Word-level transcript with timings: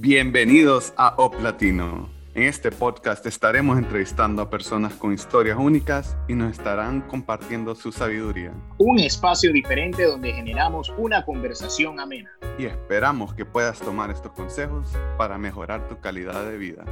Bienvenidos 0.00 0.94
a 0.96 1.16
Op 1.16 1.40
Latino. 1.40 2.08
En 2.32 2.44
este 2.44 2.70
podcast 2.70 3.26
estaremos 3.26 3.78
entrevistando 3.78 4.42
a 4.42 4.48
personas 4.48 4.94
con 4.94 5.12
historias 5.12 5.58
únicas 5.58 6.16
y 6.28 6.34
nos 6.34 6.52
estarán 6.52 7.00
compartiendo 7.00 7.74
su 7.74 7.90
sabiduría. 7.90 8.52
Un 8.78 9.00
espacio 9.00 9.52
diferente 9.52 10.04
donde 10.04 10.32
generamos 10.32 10.94
una 10.98 11.24
conversación 11.24 11.98
amena. 11.98 12.30
Y 12.60 12.66
esperamos 12.66 13.34
que 13.34 13.44
puedas 13.44 13.80
tomar 13.80 14.12
estos 14.12 14.30
consejos 14.30 14.88
para 15.16 15.36
mejorar 15.36 15.88
tu 15.88 16.00
calidad 16.00 16.48
de 16.48 16.58
vida. 16.58 16.84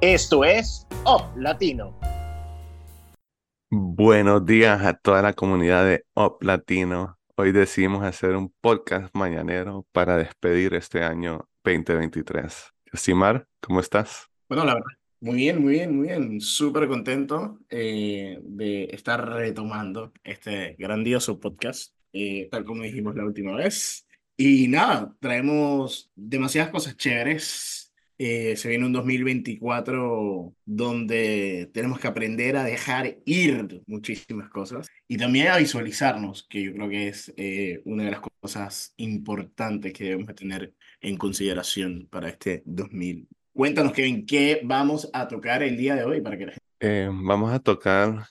Esto 0.00 0.42
es 0.42 0.86
Op 1.04 1.36
Latino. 1.36 2.00
Buenos 3.70 4.46
días 4.46 4.82
a 4.82 4.94
toda 4.94 5.20
la 5.20 5.34
comunidad 5.34 5.84
de 5.84 6.06
Op 6.14 6.42
Latino. 6.42 7.18
Hoy 7.36 7.52
decidimos 7.52 8.04
hacer 8.04 8.34
un 8.34 8.54
podcast 8.62 9.14
mañanero 9.14 9.84
para 9.92 10.16
despedir 10.16 10.72
este 10.72 11.04
año 11.04 11.46
2023. 11.64 12.72
Yosimar, 12.92 13.46
¿cómo 13.60 13.80
estás? 13.80 14.28
Bueno, 14.48 14.64
la 14.64 14.74
verdad, 14.74 14.90
muy 15.20 15.36
bien, 15.36 15.62
muy 15.62 15.72
bien, 15.72 15.96
muy 15.96 16.08
bien. 16.08 16.40
Súper 16.40 16.86
contento 16.86 17.58
eh, 17.70 18.38
de 18.42 18.84
estar 18.92 19.26
retomando 19.26 20.12
este 20.22 20.76
grandioso 20.78 21.40
podcast, 21.40 21.94
eh, 22.12 22.48
tal 22.50 22.64
como 22.64 22.82
dijimos 22.82 23.16
la 23.16 23.24
última 23.24 23.56
vez. 23.56 24.06
Y 24.36 24.68
nada, 24.68 25.16
traemos 25.20 26.10
demasiadas 26.14 26.70
cosas 26.70 26.96
chéveres 26.96 27.83
eh, 28.16 28.56
se 28.56 28.68
viene 28.68 28.86
un 28.86 28.92
2024 28.92 30.54
donde 30.64 31.70
tenemos 31.72 31.98
que 31.98 32.06
aprender 32.06 32.56
a 32.56 32.64
dejar 32.64 33.18
ir 33.24 33.82
muchísimas 33.86 34.48
cosas 34.50 34.86
y 35.08 35.16
también 35.16 35.48
a 35.48 35.56
visualizarnos, 35.56 36.46
que 36.48 36.62
yo 36.62 36.72
creo 36.72 36.88
que 36.88 37.08
es 37.08 37.32
eh, 37.36 37.82
una 37.84 38.04
de 38.04 38.12
las 38.12 38.20
cosas 38.20 38.94
importantes 38.98 39.92
que 39.92 40.04
debemos 40.04 40.34
tener 40.34 40.74
en 41.00 41.16
consideración 41.16 42.06
para 42.10 42.28
este 42.28 42.62
2000. 42.66 43.28
Cuéntanos, 43.52 43.92
Kevin, 43.92 44.24
¿qué 44.26 44.60
vamos 44.64 45.10
a 45.12 45.26
tocar 45.26 45.62
el 45.62 45.76
día 45.76 45.96
de 45.96 46.04
hoy 46.04 46.20
para 46.20 46.38
que 46.38 46.46
la 46.46 46.52
gente... 46.52 46.64
Eh, 46.80 47.08
vamos 47.12 47.52
a 47.52 47.58
tocar 47.58 48.26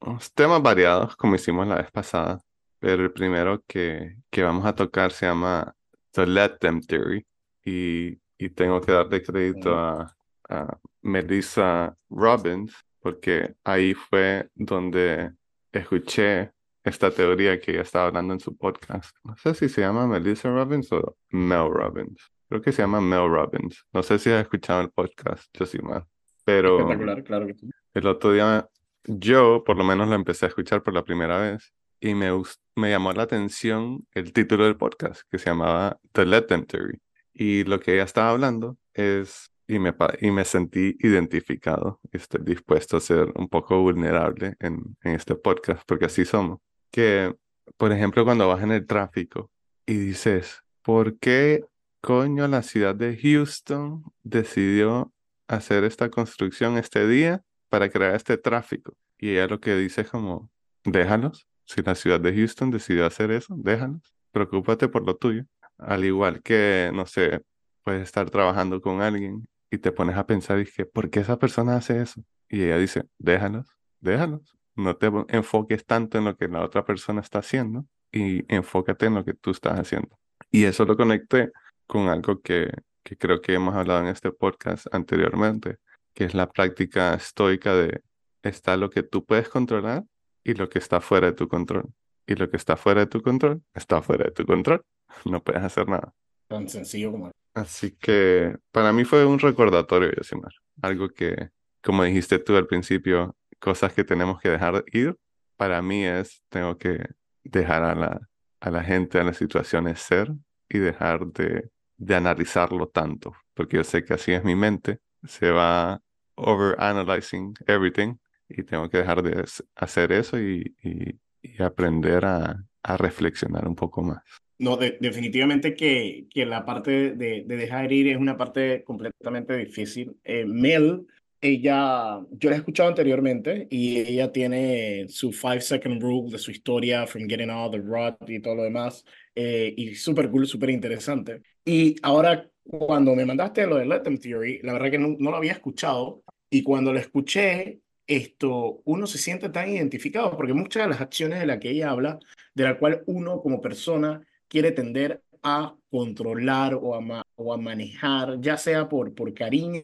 unos 0.00 0.32
temas 0.32 0.62
variados, 0.62 1.16
como 1.16 1.34
hicimos 1.34 1.66
la 1.66 1.76
vez 1.76 1.90
pasada, 1.90 2.40
pero 2.78 3.02
el 3.02 3.12
primero 3.12 3.64
que, 3.66 4.18
que 4.30 4.42
vamos 4.42 4.64
a 4.64 4.74
tocar 4.74 5.10
se 5.10 5.26
llama 5.26 5.74
The 6.12 6.26
Let 6.26 6.58
Them 6.60 6.80
Theory 6.80 7.26
y 7.64 8.18
y 8.44 8.50
tengo 8.50 8.80
que 8.80 8.92
darle 8.92 9.22
crédito 9.22 9.74
a, 9.74 10.14
a 10.48 10.78
Melissa 11.00 11.96
Robbins, 12.10 12.74
porque 13.00 13.54
ahí 13.64 13.94
fue 13.94 14.48
donde 14.54 15.32
escuché 15.72 16.52
esta 16.82 17.10
teoría 17.10 17.58
que 17.58 17.72
ella 17.72 17.82
estaba 17.82 18.08
hablando 18.08 18.34
en 18.34 18.40
su 18.40 18.54
podcast. 18.56 19.16
No 19.24 19.34
sé 19.36 19.54
si 19.54 19.68
se 19.70 19.80
llama 19.80 20.06
Melissa 20.06 20.50
Robbins 20.50 20.92
o 20.92 21.16
Mel 21.30 21.70
Robbins. 21.70 22.30
Creo 22.48 22.60
que 22.60 22.72
se 22.72 22.82
llama 22.82 23.00
Mel 23.00 23.30
Robbins. 23.30 23.86
No 23.92 24.02
sé 24.02 24.18
si 24.18 24.30
has 24.30 24.42
escuchado 24.42 24.82
el 24.82 24.90
podcast, 24.90 25.44
yo 25.54 25.64
sí 25.64 25.78
más. 25.78 26.04
Pero 26.44 26.80
Espectacular, 26.80 27.24
claro 27.24 27.46
que 27.46 27.54
sí. 27.54 27.70
el 27.94 28.06
otro 28.06 28.32
día 28.32 28.68
yo 29.04 29.64
por 29.64 29.78
lo 29.78 29.84
menos 29.84 30.08
lo 30.08 30.14
empecé 30.14 30.44
a 30.44 30.48
escuchar 30.48 30.82
por 30.82 30.92
la 30.92 31.04
primera 31.04 31.38
vez 31.38 31.72
y 32.00 32.14
me, 32.14 32.28
me 32.76 32.90
llamó 32.90 33.12
la 33.14 33.22
atención 33.22 34.06
el 34.12 34.34
título 34.34 34.64
del 34.64 34.76
podcast 34.76 35.22
que 35.30 35.38
se 35.38 35.46
llamaba 35.46 35.98
The 36.12 36.26
Let 36.26 36.42
Them 36.42 36.66
Theory. 36.66 37.00
Y 37.34 37.64
lo 37.64 37.80
que 37.80 37.94
ella 37.94 38.04
estaba 38.04 38.30
hablando 38.30 38.78
es, 38.94 39.50
y 39.66 39.78
me, 39.78 39.94
y 40.20 40.30
me 40.30 40.44
sentí 40.44 40.96
identificado, 41.00 42.00
estoy 42.12 42.42
dispuesto 42.44 42.96
a 42.96 43.00
ser 43.00 43.32
un 43.34 43.48
poco 43.48 43.80
vulnerable 43.80 44.54
en, 44.60 44.96
en 45.02 45.12
este 45.12 45.34
podcast, 45.34 45.82
porque 45.86 46.06
así 46.06 46.24
somos. 46.24 46.60
Que, 46.90 47.34
por 47.76 47.92
ejemplo, 47.92 48.24
cuando 48.24 48.46
vas 48.48 48.62
en 48.62 48.72
el 48.72 48.86
tráfico 48.86 49.50
y 49.84 49.96
dices, 49.96 50.62
¿por 50.82 51.18
qué 51.18 51.64
coño 52.00 52.46
la 52.46 52.62
ciudad 52.62 52.94
de 52.94 53.16
Houston 53.16 54.04
decidió 54.22 55.12
hacer 55.48 55.84
esta 55.84 56.08
construcción 56.10 56.78
este 56.78 57.08
día 57.08 57.42
para 57.68 57.88
crear 57.90 58.14
este 58.14 58.38
tráfico? 58.38 58.94
Y 59.18 59.30
ella 59.30 59.48
lo 59.48 59.60
que 59.60 59.74
dice 59.74 60.02
es 60.02 60.10
como, 60.10 60.50
déjalos. 60.84 61.48
Si 61.66 61.82
la 61.82 61.94
ciudad 61.94 62.20
de 62.20 62.34
Houston 62.34 62.70
decidió 62.70 63.06
hacer 63.06 63.30
eso, 63.30 63.54
déjalos. 63.56 64.14
Preocúpate 64.32 64.88
por 64.88 65.06
lo 65.06 65.16
tuyo. 65.16 65.44
Al 65.78 66.04
igual 66.04 66.42
que, 66.42 66.90
no 66.94 67.06
sé, 67.06 67.42
puedes 67.82 68.02
estar 68.02 68.30
trabajando 68.30 68.80
con 68.80 69.02
alguien 69.02 69.46
y 69.70 69.78
te 69.78 69.92
pones 69.92 70.16
a 70.16 70.26
pensar, 70.26 70.58
y 70.58 70.64
dije, 70.64 70.86
¿por 70.86 71.10
qué 71.10 71.20
esa 71.20 71.38
persona 71.38 71.76
hace 71.76 72.00
eso? 72.00 72.22
Y 72.48 72.62
ella 72.62 72.78
dice, 72.78 73.04
déjalos, 73.18 73.66
déjalos. 74.00 74.56
No 74.76 74.96
te 74.96 75.10
enfoques 75.28 75.84
tanto 75.84 76.18
en 76.18 76.24
lo 76.24 76.36
que 76.36 76.48
la 76.48 76.62
otra 76.62 76.84
persona 76.84 77.20
está 77.20 77.40
haciendo 77.40 77.86
y 78.12 78.44
enfócate 78.52 79.06
en 79.06 79.14
lo 79.14 79.24
que 79.24 79.34
tú 79.34 79.50
estás 79.50 79.78
haciendo. 79.78 80.18
Y 80.50 80.64
eso 80.64 80.84
lo 80.84 80.96
conecté 80.96 81.52
con 81.86 82.08
algo 82.08 82.40
que, 82.40 82.70
que 83.02 83.16
creo 83.16 83.40
que 83.40 83.54
hemos 83.54 83.74
hablado 83.74 84.00
en 84.00 84.06
este 84.06 84.32
podcast 84.32 84.86
anteriormente, 84.92 85.76
que 86.14 86.24
es 86.24 86.34
la 86.34 86.48
práctica 86.48 87.14
estoica 87.14 87.74
de 87.74 88.02
está 88.42 88.76
lo 88.76 88.90
que 88.90 89.02
tú 89.02 89.24
puedes 89.24 89.48
controlar 89.48 90.04
y 90.42 90.54
lo 90.54 90.68
que 90.68 90.78
está 90.78 91.00
fuera 91.00 91.28
de 91.28 91.32
tu 91.32 91.48
control. 91.48 91.92
Y 92.26 92.36
lo 92.36 92.48
que 92.50 92.56
está 92.56 92.76
fuera 92.76 93.00
de 93.00 93.06
tu 93.06 93.22
control 93.22 93.62
está 93.74 94.02
fuera 94.02 94.24
de 94.24 94.30
tu 94.30 94.44
control. 94.46 94.84
no 95.24 95.42
puedes 95.42 95.62
hacer 95.62 95.88
nada. 95.88 96.14
Tan 96.48 96.68
sencillo 96.68 97.12
como. 97.12 97.30
Así 97.54 97.92
que 97.92 98.56
para 98.72 98.92
mí 98.92 99.04
fue 99.04 99.24
un 99.24 99.38
recordatorio, 99.38 100.10
Yosimar. 100.12 100.52
Algo 100.82 101.08
que, 101.08 101.50
como 101.82 102.02
dijiste 102.02 102.38
tú 102.38 102.56
al 102.56 102.66
principio, 102.66 103.36
cosas 103.60 103.92
que 103.92 104.04
tenemos 104.04 104.40
que 104.40 104.50
dejar 104.50 104.84
ir. 104.92 105.16
Para 105.56 105.80
mí 105.80 106.04
es, 106.04 106.42
tengo 106.48 106.76
que 106.76 107.06
dejar 107.44 107.84
a 107.84 107.94
la, 107.94 108.28
a 108.60 108.70
la 108.70 108.82
gente, 108.82 109.20
a 109.20 109.24
las 109.24 109.36
situaciones 109.36 110.00
ser 110.00 110.32
y 110.68 110.78
dejar 110.78 111.26
de, 111.26 111.70
de 111.96 112.14
analizarlo 112.16 112.88
tanto. 112.88 113.32
Porque 113.54 113.76
yo 113.76 113.84
sé 113.84 114.04
que 114.04 114.14
así 114.14 114.32
es 114.32 114.42
mi 114.42 114.56
mente. 114.56 114.98
Se 115.22 115.50
va 115.50 116.02
overanalyzing 116.34 117.54
everything 117.66 118.16
y 118.48 118.64
tengo 118.64 118.90
que 118.90 118.98
dejar 118.98 119.22
de 119.22 119.44
hacer 119.76 120.12
eso 120.12 120.38
y, 120.40 120.76
y, 120.82 121.20
y 121.40 121.62
aprender 121.62 122.24
a, 122.24 122.64
a 122.82 122.96
reflexionar 122.96 123.66
un 123.66 123.74
poco 123.74 124.02
más. 124.02 124.22
No, 124.58 124.76
definitivamente 124.76 125.74
que, 125.74 126.26
que 126.30 126.46
la 126.46 126.64
parte 126.64 127.14
de, 127.14 127.44
de, 127.44 127.56
dejar 127.56 127.92
ir 127.92 128.08
es 128.08 128.16
una 128.16 128.36
parte 128.36 128.84
completamente 128.84 129.56
difícil. 129.56 130.16
Eh, 130.22 130.44
Mel, 130.44 131.06
ella, 131.40 132.20
yo 132.30 132.50
la 132.50 132.56
he 132.56 132.58
escuchado 132.58 132.88
anteriormente 132.88 133.66
y 133.70 133.98
ella 133.98 134.32
tiene 134.32 135.06
su 135.08 135.32
five 135.32 135.60
second 135.60 136.00
rule 136.00 136.30
de 136.30 136.38
su 136.38 136.50
historia, 136.50 137.06
from 137.06 137.28
getting 137.28 137.50
out 137.50 137.72
the 137.72 137.78
rut 137.78 138.16
y 138.28 138.40
todo 138.40 138.54
lo 138.54 138.62
demás, 138.62 139.04
eh, 139.34 139.74
y 139.76 139.94
súper 139.94 140.30
cool, 140.30 140.46
súper 140.46 140.70
interesante. 140.70 141.42
Y 141.64 141.96
ahora, 142.02 142.48
cuando 142.62 143.14
me 143.14 143.26
mandaste 143.26 143.66
lo 143.66 143.76
de 143.76 143.86
Let 143.86 144.02
Theory, 144.20 144.60
la 144.62 144.72
verdad 144.72 144.90
que 144.90 144.98
no, 144.98 145.16
no 145.18 145.30
lo 145.30 145.36
había 145.36 145.52
escuchado, 145.52 146.22
y 146.48 146.62
cuando 146.62 146.92
lo 146.92 146.98
escuché, 146.98 147.80
esto, 148.06 148.80
uno 148.84 149.06
se 149.06 149.18
siente 149.18 149.48
tan 149.48 149.68
identificado, 149.68 150.36
porque 150.36 150.54
muchas 150.54 150.84
de 150.84 150.90
las 150.90 151.00
acciones 151.00 151.40
de 151.40 151.46
las 151.46 151.58
que 151.58 151.70
ella 151.70 151.90
habla, 151.90 152.18
de 152.54 152.64
la 152.64 152.78
cual 152.78 153.02
uno 153.06 153.40
como 153.40 153.60
persona 153.60 154.22
quiere 154.54 154.70
tender 154.70 155.20
a 155.42 155.74
controlar 155.90 156.74
o 156.74 156.94
a, 156.94 157.26
o 157.34 157.52
a 157.52 157.56
manejar, 157.56 158.40
ya 158.40 158.56
sea 158.56 158.88
por, 158.88 159.12
por 159.12 159.34
cariño 159.34 159.82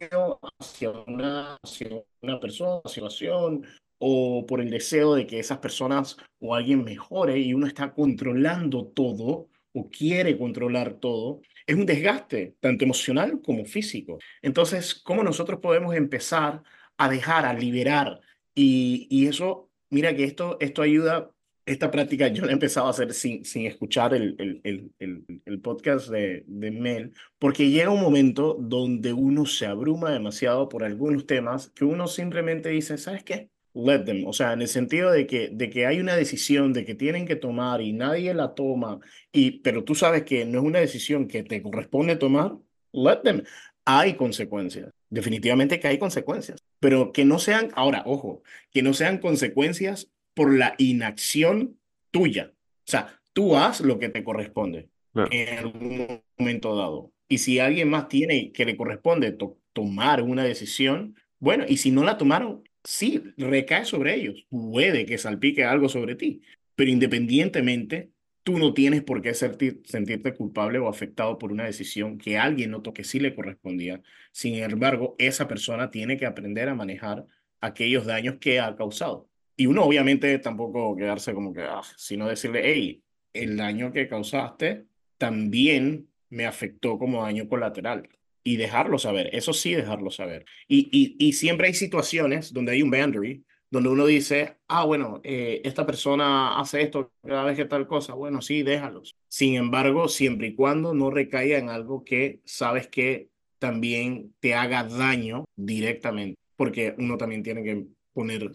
hacia 0.61 0.91
una, 0.91 1.57
hacia 1.57 1.89
una 2.23 2.39
persona, 2.39 2.81
situación, 2.87 3.67
o 3.99 4.47
por 4.47 4.61
el 4.61 4.71
deseo 4.71 5.17
de 5.17 5.27
que 5.27 5.41
esas 5.41 5.59
personas 5.59 6.19
o 6.39 6.55
alguien 6.55 6.85
mejore 6.85 7.41
y 7.41 7.53
uno 7.53 7.67
está 7.67 7.93
controlando 7.93 8.87
todo 8.87 9.49
o 9.73 9.91
quiere 9.91 10.39
controlar 10.39 11.01
todo, 11.01 11.41
es 11.67 11.75
un 11.75 11.85
desgaste 11.85 12.55
tanto 12.61 12.85
emocional 12.85 13.41
como 13.43 13.65
físico. 13.65 14.21
Entonces, 14.41 14.95
¿cómo 14.95 15.25
nosotros 15.25 15.59
podemos 15.59 15.97
empezar 15.97 16.63
a 16.97 17.09
dejar, 17.09 17.45
a 17.45 17.55
liberar? 17.55 18.21
Y, 18.55 19.09
y 19.11 19.27
eso, 19.27 19.69
mira 19.89 20.15
que 20.15 20.23
esto, 20.23 20.59
esto 20.61 20.83
ayuda 20.83 21.33
esta 21.67 21.91
práctica 21.91 22.29
yo 22.29 22.45
la 22.45 22.51
he 22.51 22.55
empezado 22.55 22.87
a 22.87 22.91
hacer 22.91 23.13
sin, 23.13 23.45
sin 23.45 23.67
escuchar 23.67 24.15
el, 24.15 24.61
el, 24.65 24.93
el, 24.99 25.43
el, 25.45 25.61
podcast 25.61 26.09
de, 26.09 26.45
de 26.47 26.71
Mel, 26.71 27.13
porque 27.39 27.71
llega 27.71 27.91
un 27.91 28.01
momento 28.01 28.57
donde 28.59 29.13
uno 29.13 29.47
se 29.47 29.67
abruma 29.67 30.11
demasiado 30.11 30.69
por 30.69 30.85
algunos 30.85 31.27
temas 31.27 31.71
que 31.71 31.85
uno 31.85 32.09
simplemente 32.09 32.71
dice, 32.71 32.99
¿sabes 32.99 33.25
qué? 33.25 33.51
Let 33.73 34.01
them, 34.01 34.27
o 34.27 34.33
sea, 34.33 34.53
en 34.53 34.63
el 34.63 34.69
sentido 34.69 35.13
de 35.13 35.27
que, 35.29 35.49
de 35.53 35.71
que 35.71 35.87
hay 35.87 36.01
una 36.01 36.17
decisión 36.17 36.73
de 36.73 36.85
que 36.85 36.97
tienen 36.97 37.25
que 37.25 37.37
tomar 37.37 37.81
y 37.81 37.93
nadie 37.93 38.35
la 38.35 38.55
toma, 38.55 38.99
y, 39.33 39.61
pero 39.61 39.85
tú 39.85 39.95
sabes 39.95 40.25
que 40.25 40.45
no 40.45 40.59
es 40.59 40.65
una 40.65 40.81
decisión 40.81 41.29
que 41.29 41.45
te 41.45 41.63
corresponde 41.63 42.17
tomar, 42.17 42.57
let 42.93 43.19
them. 43.23 43.45
Hay 43.85 44.15
consecuencias, 44.15 44.93
definitivamente 45.09 45.79
que 45.79 45.89
hay 45.89 45.99
consecuencias, 45.99 46.65
pero 46.81 47.13
que 47.13 47.25
no 47.25 47.39
sean, 47.39 47.71
ahora, 47.75 48.03
ojo, 48.07 48.43
que 48.73 48.83
no 48.83 48.93
sean 48.93 49.19
consecuencias 49.19 50.11
por 50.35 50.57
la 50.57 50.75
inacción 50.79 51.79
tuya. 52.11 52.53
O 52.55 52.91
sea, 52.91 53.21
tú 53.33 53.57
haz 53.57 53.81
lo 53.81 53.99
que 53.99 54.09
te 54.09 54.25
corresponde 54.25 54.89
en 55.15 55.59
algún 55.59 56.23
momento 56.39 56.77
dado. 56.77 57.13
Y 57.29 57.39
si 57.39 57.59
alguien 57.59 57.89
más 57.89 58.09
tiene 58.09 58.53
que 58.53 58.65
le 58.65 58.77
corresponde 58.77 59.37
tomar 59.73 60.23
una 60.23 60.45
decisión, 60.45 61.15
bueno, 61.39 61.65
y 61.69 61.77
si 61.77 61.93
no 61.93 62.03
la 62.05 62.19
tomaron, 62.19 62.65
sí, 62.83 63.23
recae 63.37 63.85
sobre 63.85 64.15
ellos. 64.17 64.45
Puede 64.51 65.07
que 65.07 65.17
salpique 65.17 65.65
algo 65.65 65.89
sobre 65.89 66.17
ti, 66.17 66.43
pero 66.75 66.91
independientemente, 66.91 68.11
tú 68.43 68.59
no 68.59 68.75
tienes 68.75 69.03
por 69.03 69.23
qué 69.23 69.33
sentirte 69.35 70.35
culpable 70.35 70.79
o 70.81 70.89
afectado 70.89 71.39
por 71.39 71.53
una 71.53 71.65
decisión 71.65 72.19
que 72.19 72.37
alguien 72.39 72.73
notó 72.73 72.93
que 72.93 73.05
sí 73.05 73.21
le 73.21 73.35
correspondía. 73.35 74.03
Sin 74.33 74.57
embargo, 74.57 75.15
esa 75.19 75.47
persona 75.47 75.91
tiene 75.91 76.17
que 76.17 76.27
aprender 76.27 76.69
a 76.69 76.75
manejar 76.75 77.27
aquellos 77.61 78.07
daños 78.07 78.39
que 78.41 78.59
ha 78.59 78.75
causado. 78.75 79.30
Y 79.61 79.67
uno 79.67 79.85
obviamente 79.85 80.39
tampoco 80.39 80.97
quedarse 80.97 81.35
como 81.35 81.53
que, 81.53 81.61
ah, 81.61 81.83
sino 81.99 82.27
decirle, 82.27 82.63
hey, 82.65 83.03
el 83.35 83.59
daño 83.59 83.93
que 83.93 84.09
causaste 84.09 84.87
también 85.19 86.09
me 86.31 86.47
afectó 86.47 86.99
como 86.99 87.23
daño 87.23 87.47
colateral. 87.47 88.09
Y 88.43 88.57
dejarlo 88.57 88.99
saber, 88.99 89.29
eso 89.35 89.53
sí, 89.53 89.75
dejarlo 89.75 90.11
saber. 90.11 90.47
Y, 90.67 90.89
y, 90.91 91.15
y 91.19 91.35
siempre 91.35 91.67
hay 91.67 91.75
situaciones 91.75 92.55
donde 92.55 92.73
hay 92.73 92.81
un 92.81 92.91
boundary 92.91 93.45
donde 93.69 93.91
uno 93.91 94.07
dice, 94.07 94.57
ah, 94.67 94.87
bueno, 94.87 95.21
eh, 95.25 95.61
esta 95.63 95.85
persona 95.85 96.59
hace 96.59 96.81
esto 96.81 97.13
cada 97.23 97.45
vez 97.45 97.59
que 97.59 97.67
tal 97.67 97.87
cosa, 97.87 98.15
bueno, 98.15 98.41
sí, 98.41 98.63
déjalos. 98.63 99.15
Sin 99.29 99.57
embargo, 99.57 100.09
siempre 100.09 100.47
y 100.47 100.55
cuando 100.55 100.95
no 100.95 101.11
recaiga 101.11 101.59
en 101.59 101.69
algo 101.69 102.03
que 102.03 102.41
sabes 102.47 102.89
que 102.89 103.29
también 103.59 104.35
te 104.41 104.55
haga 104.55 104.85
daño 104.85 105.45
directamente, 105.55 106.39
porque 106.57 106.95
uno 106.97 107.19
también 107.19 107.43
tiene 107.43 107.63
que 107.63 107.85
poner 108.13 108.51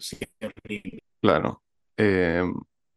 Claro. 1.20 1.62
Eh, 1.96 2.42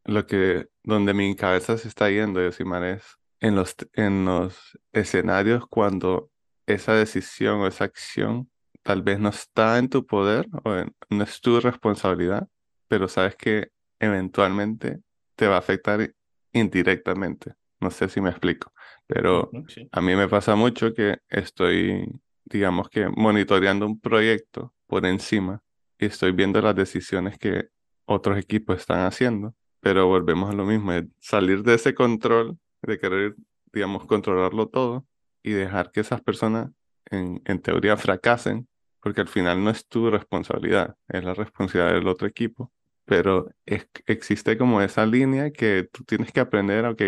lo 0.06 0.26
que, 0.26 0.68
donde 0.84 1.14
mi 1.14 1.36
cabeza 1.36 1.78
se 1.78 1.88
está 1.88 2.10
yendo, 2.10 2.42
Yosimar, 2.42 2.84
es 2.84 3.18
en 3.40 3.56
los, 3.56 3.76
en 3.94 4.26
los 4.26 4.78
escenarios 4.92 5.66
cuando 5.68 6.32
esa 6.66 6.94
decisión 6.94 7.62
o 7.62 7.68
esa 7.68 7.86
acción 7.86 8.50
tal 8.84 9.02
vez 9.02 9.20
no 9.20 9.30
está 9.30 9.78
en 9.78 9.90
tu 9.90 10.06
poder 10.06 10.48
o 10.64 10.86
no 11.10 11.24
es 11.24 11.42
tu 11.42 11.60
responsabilidad, 11.60 12.48
pero 12.88 13.08
sabes 13.08 13.36
que 13.36 13.72
eventualmente 14.00 15.00
te 15.36 15.48
va 15.48 15.56
a 15.56 15.60
afectar 15.60 16.14
indirectamente. 16.54 17.54
No 17.80 17.92
sé 17.92 18.10
si 18.10 18.20
me 18.20 18.30
explico, 18.30 18.74
pero 19.08 19.52
a 19.92 20.02
mí 20.02 20.16
me 20.16 20.28
pasa 20.28 20.56
mucho 20.56 20.94
que 20.94 21.20
estoy, 21.30 22.12
digamos 22.44 22.90
que, 22.90 23.08
monitoreando 23.08 23.86
un 23.86 24.00
proyecto 24.00 24.74
por 24.86 25.06
encima 25.06 25.62
y 26.00 26.06
estoy 26.06 26.31
viendo 26.31 26.62
las 26.62 26.75
decisiones 26.75 27.38
que 27.38 27.69
otros 28.06 28.38
equipos 28.38 28.78
están 28.78 29.06
haciendo, 29.06 29.54
pero 29.81 30.07
volvemos 30.07 30.50
a 30.50 30.54
lo 30.54 30.66
mismo, 30.66 30.92
salir 31.19 31.63
de 31.63 31.75
ese 31.75 31.94
control, 31.94 32.57
de 32.81 32.98
querer, 32.98 33.36
digamos, 33.72 34.06
controlarlo 34.06 34.68
todo 34.68 35.06
y 35.44 35.51
dejar 35.51 35.92
que 35.92 36.00
esas 36.01 36.22
personas 36.22 36.72
en, 37.12 37.42
en 37.46 37.62
teoría 37.62 37.98
fracasen, 37.98 38.68
porque 39.01 39.22
al 39.22 39.28
final 39.28 39.63
no 39.63 39.69
es 39.69 39.88
tu 39.88 40.10
responsabilidad, 40.10 40.96
es 41.07 41.24
la 41.24 41.34
responsabilidad 41.34 41.94
del 41.94 42.07
otro 42.07 42.28
equipo, 42.28 42.72
pero 43.06 43.50
existe 43.66 44.57
como 44.57 44.81
esa 44.81 45.06
línea 45.06 45.51
que 45.51 45.90
tú 45.92 46.04
tienes 46.04 46.31
que 46.31 46.40
aprender, 46.40 46.86
ok, 46.86 47.01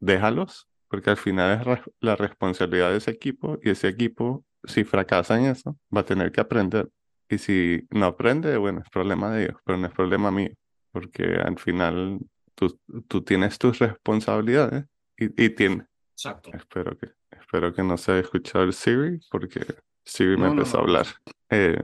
déjalos, 0.00 0.68
porque 0.88 1.10
al 1.10 1.16
final 1.16 1.60
es 1.60 1.80
la 2.00 2.16
responsabilidad 2.16 2.90
de 2.90 2.98
ese 2.98 3.10
equipo 3.10 3.58
y 3.62 3.70
ese 3.70 3.88
equipo, 3.88 4.44
si 4.64 4.84
fracasa 4.84 5.38
en 5.38 5.46
eso, 5.46 5.78
va 5.94 6.00
a 6.00 6.04
tener 6.04 6.32
que 6.32 6.40
aprender. 6.40 6.88
Y 7.32 7.38
si 7.38 7.88
no 7.88 8.04
aprende, 8.04 8.58
bueno, 8.58 8.82
es 8.84 8.90
problema 8.90 9.30
de 9.30 9.44
ellos, 9.44 9.56
pero 9.64 9.78
no 9.78 9.86
es 9.86 9.92
problema 9.94 10.30
mío, 10.30 10.50
porque 10.90 11.24
al 11.42 11.58
final 11.58 12.18
tú, 12.54 12.78
tú 13.08 13.22
tienes 13.22 13.58
tus 13.58 13.78
responsabilidades 13.78 14.84
y, 15.16 15.42
y 15.42 15.48
tienes... 15.48 15.86
Exacto. 16.12 16.50
Espero 16.52 16.94
que, 16.98 17.08
espero 17.30 17.72
que 17.72 17.82
no 17.82 17.96
se 17.96 18.12
haya 18.12 18.20
escuchado 18.20 18.64
el 18.64 18.74
Siri, 18.74 19.18
porque 19.30 19.64
Siri 20.04 20.36
me 20.36 20.48
empezó 20.48 20.76
a 20.76 20.80
hablar. 20.82 21.06
Eh, 21.48 21.80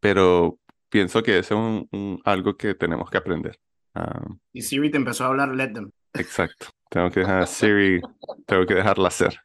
pero 0.00 0.58
pienso 0.88 1.22
que 1.22 1.38
eso 1.38 1.54
es 1.54 1.86
un, 1.92 2.20
algo 2.24 2.56
que 2.56 2.74
tenemos 2.74 3.08
que 3.08 3.18
aprender. 3.18 3.56
Ah, 3.94 4.26
y 4.52 4.62
Siri 4.62 4.90
te 4.90 4.96
empezó 4.96 5.22
a 5.22 5.28
hablar, 5.28 5.54
let 5.54 5.74
them. 5.74 5.92
Exacto. 6.12 6.66
Tengo 6.90 7.08
que 7.08 7.20
dejar 7.20 7.42
a 7.42 7.46
Siri, 7.46 8.00
tengo 8.46 8.66
que 8.66 8.74
dejarla 8.74 9.06
hacer. 9.06 9.38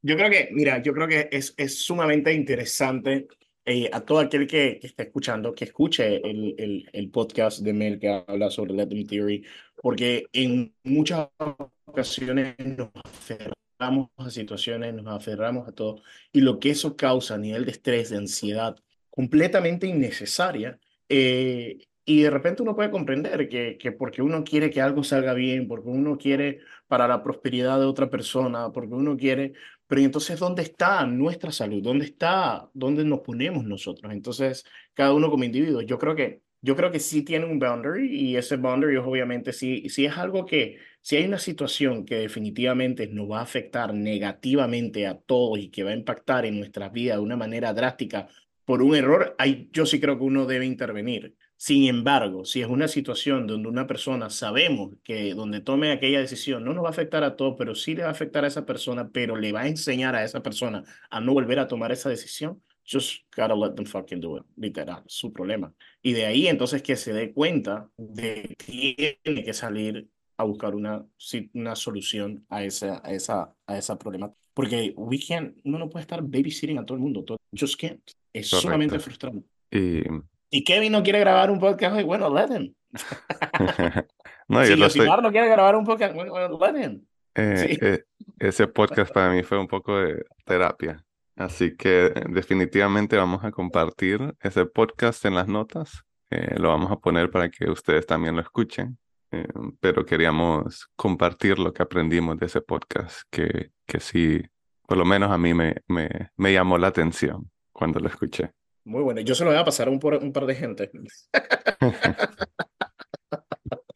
yo 0.00 0.16
creo 0.16 0.30
que, 0.30 0.48
mira, 0.50 0.80
yo 0.80 0.94
creo 0.94 1.06
que 1.06 1.28
es, 1.30 1.52
es 1.58 1.84
sumamente 1.84 2.32
interesante 2.32 3.28
eh, 3.70 3.88
a 3.92 4.00
todo 4.00 4.18
aquel 4.18 4.48
que, 4.48 4.80
que, 4.80 4.88
esté 4.88 5.04
escuchando, 5.04 5.54
que 5.54 5.66
escuche 5.66 6.16
el, 6.28 6.56
el, 6.58 6.90
el, 6.92 7.08
podcast 7.08 7.60
de 7.60 7.72
Mel 7.72 8.00
que 8.00 8.08
habla 8.08 8.50
sobre 8.50 8.74
Them 8.74 9.06
Theory, 9.06 9.44
porque 9.76 10.26
en 10.32 10.74
muchas 10.82 11.28
ocasiones 11.84 12.56
nos 12.58 12.90
a 13.78 14.30
situaciones, 14.30 14.92
nos 14.92 15.06
aferramos 15.06 15.68
a 15.68 15.72
todo, 15.72 16.02
y 16.32 16.40
lo 16.40 16.58
que 16.58 16.70
eso 16.70 16.96
causa 16.96 17.36
a 17.36 17.38
nivel 17.38 17.64
de 17.64 17.70
estrés, 17.70 18.10
de 18.10 18.16
ansiedad, 18.16 18.76
completamente 19.08 19.86
innecesaria, 19.86 20.80
eh, 21.08 21.78
y 22.10 22.22
de 22.22 22.30
repente 22.30 22.62
uno 22.62 22.74
puede 22.74 22.90
comprender 22.90 23.48
que, 23.48 23.78
que 23.78 23.92
porque 23.92 24.20
uno 24.20 24.42
quiere 24.42 24.68
que 24.68 24.80
algo 24.80 25.04
salga 25.04 25.32
bien, 25.32 25.68
porque 25.68 25.88
uno 25.90 26.18
quiere 26.18 26.58
para 26.88 27.06
la 27.06 27.22
prosperidad 27.22 27.78
de 27.78 27.86
otra 27.86 28.10
persona, 28.10 28.72
porque 28.72 28.94
uno 28.94 29.16
quiere, 29.16 29.52
pero 29.86 30.00
entonces 30.00 30.40
¿dónde 30.40 30.62
está 30.62 31.06
nuestra 31.06 31.52
salud? 31.52 31.80
¿Dónde 31.80 32.06
está, 32.06 32.68
dónde 32.74 33.04
nos 33.04 33.20
ponemos 33.20 33.64
nosotros? 33.64 34.12
Entonces, 34.12 34.64
cada 34.92 35.14
uno 35.14 35.30
como 35.30 35.44
individuo, 35.44 35.82
yo 35.82 35.98
creo 35.98 36.16
que 36.16 36.42
yo 36.62 36.74
creo 36.76 36.90
que 36.90 36.98
sí 36.98 37.22
tiene 37.22 37.46
un 37.46 37.60
boundary 37.60 38.08
y 38.12 38.36
ese 38.36 38.56
boundary 38.56 38.96
obviamente 38.96 39.52
sí, 39.52 39.88
sí 39.88 40.04
es 40.04 40.18
algo 40.18 40.44
que, 40.46 40.78
si 41.00 41.16
hay 41.16 41.26
una 41.26 41.38
situación 41.38 42.04
que 42.04 42.16
definitivamente 42.16 43.06
nos 43.06 43.30
va 43.30 43.38
a 43.38 43.42
afectar 43.42 43.94
negativamente 43.94 45.06
a 45.06 45.16
todos 45.16 45.60
y 45.60 45.70
que 45.70 45.84
va 45.84 45.90
a 45.92 45.94
impactar 45.94 46.44
en 46.44 46.58
nuestras 46.58 46.92
vidas 46.92 47.18
de 47.18 47.22
una 47.22 47.36
manera 47.36 47.72
drástica 47.72 48.28
por 48.64 48.82
un 48.82 48.96
error, 48.96 49.36
ahí 49.38 49.70
yo 49.72 49.86
sí 49.86 50.00
creo 50.00 50.18
que 50.18 50.24
uno 50.24 50.46
debe 50.46 50.66
intervenir. 50.66 51.36
Sin 51.62 51.84
embargo, 51.84 52.46
si 52.46 52.62
es 52.62 52.68
una 52.68 52.88
situación 52.88 53.46
donde 53.46 53.68
una 53.68 53.86
persona 53.86 54.30
sabemos 54.30 54.94
que 55.04 55.34
donde 55.34 55.60
tome 55.60 55.92
aquella 55.92 56.18
decisión 56.18 56.64
no 56.64 56.72
nos 56.72 56.82
va 56.82 56.88
a 56.88 56.92
afectar 56.92 57.22
a 57.22 57.36
todos, 57.36 57.56
pero 57.58 57.74
sí 57.74 57.94
le 57.94 58.00
va 58.00 58.08
a 58.08 58.12
afectar 58.12 58.46
a 58.46 58.48
esa 58.48 58.64
persona, 58.64 59.10
pero 59.10 59.36
le 59.36 59.52
va 59.52 59.60
a 59.60 59.68
enseñar 59.68 60.14
a 60.16 60.24
esa 60.24 60.42
persona 60.42 60.84
a 61.10 61.20
no 61.20 61.34
volver 61.34 61.58
a 61.58 61.68
tomar 61.68 61.92
esa 61.92 62.08
decisión, 62.08 62.62
just 62.90 63.24
gotta 63.36 63.54
let 63.54 63.74
them 63.74 63.84
fucking 63.84 64.22
do 64.22 64.38
it, 64.38 64.44
literal, 64.56 65.02
su 65.04 65.34
problema. 65.34 65.70
Y 66.00 66.14
de 66.14 66.24
ahí 66.24 66.46
entonces 66.46 66.80
que 66.80 66.96
se 66.96 67.12
dé 67.12 67.30
cuenta 67.34 67.90
de 67.98 68.56
que 68.56 69.20
tiene 69.22 69.44
que 69.44 69.52
salir 69.52 70.08
a 70.38 70.44
buscar 70.44 70.74
una, 70.74 71.04
una 71.52 71.76
solución 71.76 72.42
a 72.48 72.64
esa, 72.64 73.02
a 73.04 73.12
esa, 73.12 73.54
a 73.66 73.76
esa 73.76 73.98
problema. 73.98 74.32
Porque 74.54 74.94
we 74.96 75.18
can't, 75.18 75.58
uno 75.64 75.78
no 75.78 75.90
puede 75.90 76.04
estar 76.04 76.22
babysitting 76.22 76.78
a 76.78 76.86
todo 76.86 76.96
el 76.96 77.02
mundo, 77.02 77.22
todo, 77.22 77.36
just 77.52 77.78
can't. 77.78 78.00
Es 78.32 78.48
sumamente 78.48 78.98
frustrante. 78.98 79.46
Y... 79.70 80.04
y 80.50 80.64
Kevin 80.64 80.92
no 80.92 81.02
quiere 81.02 81.20
grabar 81.20 81.50
un 81.50 81.58
podcast 81.58 81.96
hoy, 81.96 82.04
bueno, 82.04 82.32
let 82.34 82.54
him. 82.54 82.74
no, 84.48 84.64
si 84.64 84.76
Yosimar 84.76 85.22
no 85.22 85.30
quiere 85.30 85.48
grabar 85.48 85.76
un 85.76 85.84
podcast, 85.84 86.14
bueno, 86.14 86.58
let 86.58 86.84
him. 86.84 87.06
Eh, 87.34 87.78
eh, 87.80 88.04
ese 88.38 88.66
podcast 88.66 89.12
para 89.12 89.30
mí 89.30 89.42
fue 89.42 89.58
un 89.58 89.68
poco 89.68 89.98
de 89.98 90.24
terapia. 90.44 91.02
Así 91.36 91.76
que 91.76 92.12
definitivamente 92.28 93.16
vamos 93.16 93.44
a 93.44 93.50
compartir 93.50 94.34
ese 94.40 94.66
podcast 94.66 95.24
en 95.24 95.36
las 95.36 95.48
notas. 95.48 96.02
Eh, 96.28 96.56
lo 96.58 96.68
vamos 96.68 96.90
a 96.90 96.96
poner 96.96 97.30
para 97.30 97.48
que 97.48 97.70
ustedes 97.70 98.06
también 98.06 98.34
lo 98.34 98.42
escuchen. 98.42 98.98
Eh, 99.32 99.46
pero 99.78 100.04
queríamos 100.04 100.88
compartir 100.96 101.58
lo 101.58 101.72
que 101.72 101.82
aprendimos 101.82 102.36
de 102.38 102.46
ese 102.46 102.60
podcast, 102.60 103.22
que, 103.30 103.70
que 103.86 104.00
sí, 104.00 104.42
por 104.86 104.98
lo 104.98 105.04
menos 105.04 105.30
a 105.30 105.38
mí 105.38 105.54
me, 105.54 105.76
me, 105.86 106.30
me 106.36 106.52
llamó 106.52 106.76
la 106.78 106.88
atención 106.88 107.50
cuando 107.72 108.00
lo 108.00 108.08
escuché. 108.08 108.52
Muy 108.84 109.02
bueno, 109.02 109.20
yo 109.20 109.34
se 109.34 109.44
lo 109.44 109.50
voy 109.50 109.58
a 109.58 109.64
pasar 109.64 109.88
a 109.88 109.90
un, 109.90 110.00
un 110.22 110.32
par 110.32 110.46
de 110.46 110.54
gente. 110.54 110.90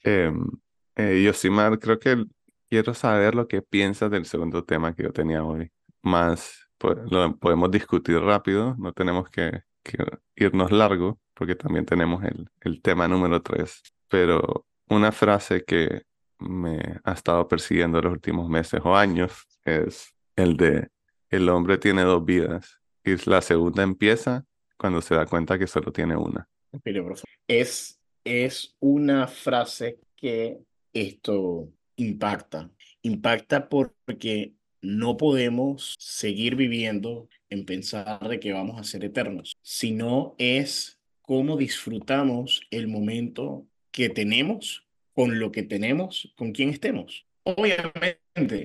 eh, 0.05 0.33
eh, 0.97 1.23
Yosimar, 1.25 1.79
creo 1.79 1.99
que 1.99 2.25
quiero 2.69 2.95
saber 2.95 3.35
lo 3.35 3.49
que 3.49 3.63
piensas 3.63 4.11
del 4.11 4.27
segundo 4.27 4.65
tema 4.65 4.95
que 4.95 5.05
yo 5.05 5.13
tenía 5.13 5.45
hoy. 5.45 5.71
Más 6.03 6.69
pues, 6.79 6.99
lo 7.11 7.37
podemos 7.37 7.71
discutir 7.71 8.19
rápido, 8.21 8.75
no 8.79 8.93
tenemos 8.93 9.29
que, 9.31 9.63
irnos 10.37 10.71
largo, 10.71 11.19
porque 11.35 11.55
también 11.55 11.85
tenemos 11.87 12.25
el, 12.25 12.49
el 12.61 12.83
tema 12.83 13.09
número 13.09 13.43
tres. 13.43 13.83
Pero 14.09 14.67
una 14.89 15.13
frase 15.13 15.65
que 15.65 16.03
me 16.39 17.01
ha 17.05 17.13
estado 17.13 17.49
persiguiendo 17.49 18.01
los 18.01 18.13
últimos 18.13 18.49
meses 18.49 18.81
o 18.85 18.97
años 18.97 19.47
es 19.65 20.15
el 20.37 20.57
de 20.57 20.89
el 21.31 21.49
hombre 21.49 21.79
tiene 21.79 22.03
dos 22.03 22.25
vidas 22.25 22.81
y 23.05 23.17
la 23.29 23.41
segunda 23.41 23.83
empieza 23.83 24.45
cuando 24.77 25.01
se 25.01 25.15
da 25.15 25.27
cuenta 25.27 25.59
que 25.59 25.67
solo 25.67 25.93
tiene 25.93 26.17
una. 26.17 26.49
Es, 27.47 28.01
es 28.25 28.77
una 28.81 29.27
frase 29.29 29.99
que 30.17 30.59
esto 30.93 31.69
impacta. 31.97 32.71
Impacta 33.03 33.69
porque 33.69 34.55
no 34.81 35.17
podemos 35.17 35.95
seguir 35.99 36.57
viviendo 36.57 37.29
en 37.49 37.65
pensar 37.65 38.29
de 38.29 38.41
que 38.41 38.53
vamos 38.53 38.79
a 38.79 38.85
ser 38.85 39.05
eternos, 39.05 39.57
sino 39.63 40.35
es 40.39 40.99
cómo 41.23 41.57
disfrutamos 41.57 42.67
el 42.71 42.89
momento 42.89 43.67
que 43.91 44.09
tenemos 44.09 44.87
con 45.15 45.39
lo 45.39 45.53
que 45.53 45.63
tenemos, 45.63 46.33
con 46.37 46.53
quien 46.53 46.71
estemos. 46.71 47.27
Obviamente, 47.45 48.24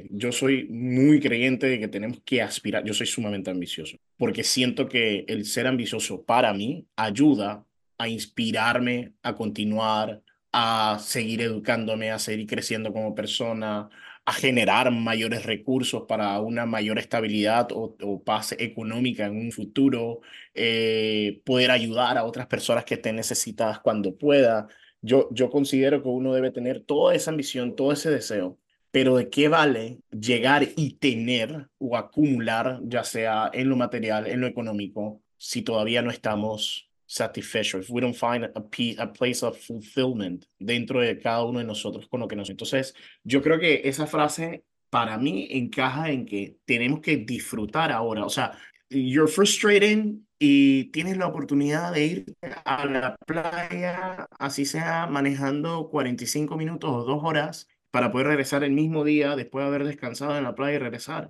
yo 0.10 0.32
soy 0.32 0.68
muy 0.70 1.20
creyente 1.20 1.68
de 1.68 1.80
que 1.80 1.88
tenemos 1.88 2.22
que 2.26 2.42
aspirar, 2.42 2.84
yo 2.84 2.94
soy 2.94 3.08
sumamente 3.08 3.52
ambicioso, 3.52 3.98
porque 4.18 4.44
siento 4.44 4.88
que 4.88 5.26
el 5.28 5.46
ser 5.46 5.68
ambicioso 5.68 6.24
para 6.24 6.54
mí 6.54 6.88
ayuda 6.96 7.66
a 7.98 8.08
inspirarme 8.08 9.14
a 9.22 9.36
continuar, 9.36 10.22
a 10.52 10.98
seguir 11.00 11.42
educándome, 11.42 12.12
a 12.12 12.20
seguir 12.20 12.48
creciendo 12.48 12.92
como 12.94 13.14
persona, 13.14 13.90
a 14.26 14.34
generar 14.34 14.92
mayores 14.92 15.46
recursos 15.46 16.04
para 16.08 16.40
una 16.40 16.66
mayor 16.66 17.00
estabilidad 17.00 17.68
o, 17.72 18.24
paz 18.24 18.56
económica 18.60 19.26
en 19.26 19.38
un 19.38 19.52
futuro, 19.52 20.22
eh, 20.54 21.42
poder 21.46 21.72
ayudar 21.72 22.18
a 22.18 22.24
otras 22.26 22.48
personas 22.48 22.86
que 22.86 22.96
estén 22.96 23.16
necesitadas 23.16 23.80
cuando 23.80 24.16
pueda. 24.18 24.68
Yo, 25.02 25.30
yo 25.32 25.50
considero 25.50 26.02
que 26.04 26.10
uno 26.10 26.34
debe 26.34 26.52
tener 26.52 26.82
toda 26.82 27.16
esa 27.16 27.32
ambición, 27.32 27.76
todo 27.76 27.92
ese 27.92 28.12
deseo, 28.12 28.60
pero 28.92 29.18
¿de 29.18 29.30
qué 29.30 29.48
vale 29.48 30.00
llegar 30.12 30.68
y 30.76 30.94
tener 30.94 31.68
o 31.78 31.98
acumular, 31.98 32.80
ya 32.84 33.04
sea 33.04 33.50
en 33.54 33.70
lo 33.70 33.76
material, 33.76 34.28
en 34.28 34.42
lo 34.42 34.48
económico, 34.48 35.22
si 35.38 35.62
todavía 35.62 36.02
no 36.02 36.12
estamos 36.12 36.90
satisfechos, 37.06 37.86
if 37.86 37.90
we 37.90 38.02
don't 38.02 38.16
find 38.16 38.46
a, 38.46 39.04
a 39.04 39.14
place 39.14 39.44
of 39.44 39.58
fulfillment 39.58 40.46
dentro 40.60 41.02
de 41.02 41.18
cada 41.18 41.44
uno 41.44 41.60
de 41.60 41.66
nosotros 41.66 42.08
con 42.08 42.20
lo 42.20 42.28
que 42.28 42.36
nos... 42.36 42.50
Entonces, 42.50 42.94
yo 43.24 43.42
creo 43.42 43.60
que 43.60 43.82
esa 43.86 44.06
frase 44.06 44.64
para 44.90 45.18
mí 45.18 45.48
encaja 45.52 46.12
en 46.12 46.26
que 46.26 46.58
tenemos 46.66 47.02
que 47.02 47.18
disfrutar 47.18 47.92
ahora. 47.92 48.26
O 48.26 48.30
sea, 48.30 48.58
you're 48.90 49.32
frustrated 49.32 50.16
y 50.40 50.86
tienes 50.86 51.18
la 51.18 51.28
oportunidad 51.28 51.94
de 51.94 52.06
ir 52.06 52.36
a 52.66 52.86
la 52.86 53.16
playa, 53.26 54.28
así 54.40 54.66
sea 54.66 55.08
manejando 55.08 55.90
45 55.90 56.56
minutos 56.58 56.90
o 56.92 57.04
dos 57.04 57.24
horas, 57.24 57.68
para 57.92 58.12
poder 58.12 58.28
regresar 58.28 58.64
el 58.64 58.72
mismo 58.72 59.04
día 59.04 59.36
después 59.36 59.64
de 59.64 59.68
haber 59.68 59.86
descansado 59.86 60.38
en 60.38 60.44
la 60.44 60.56
playa 60.56 60.76
y 60.76 60.80
regresar. 60.80 61.30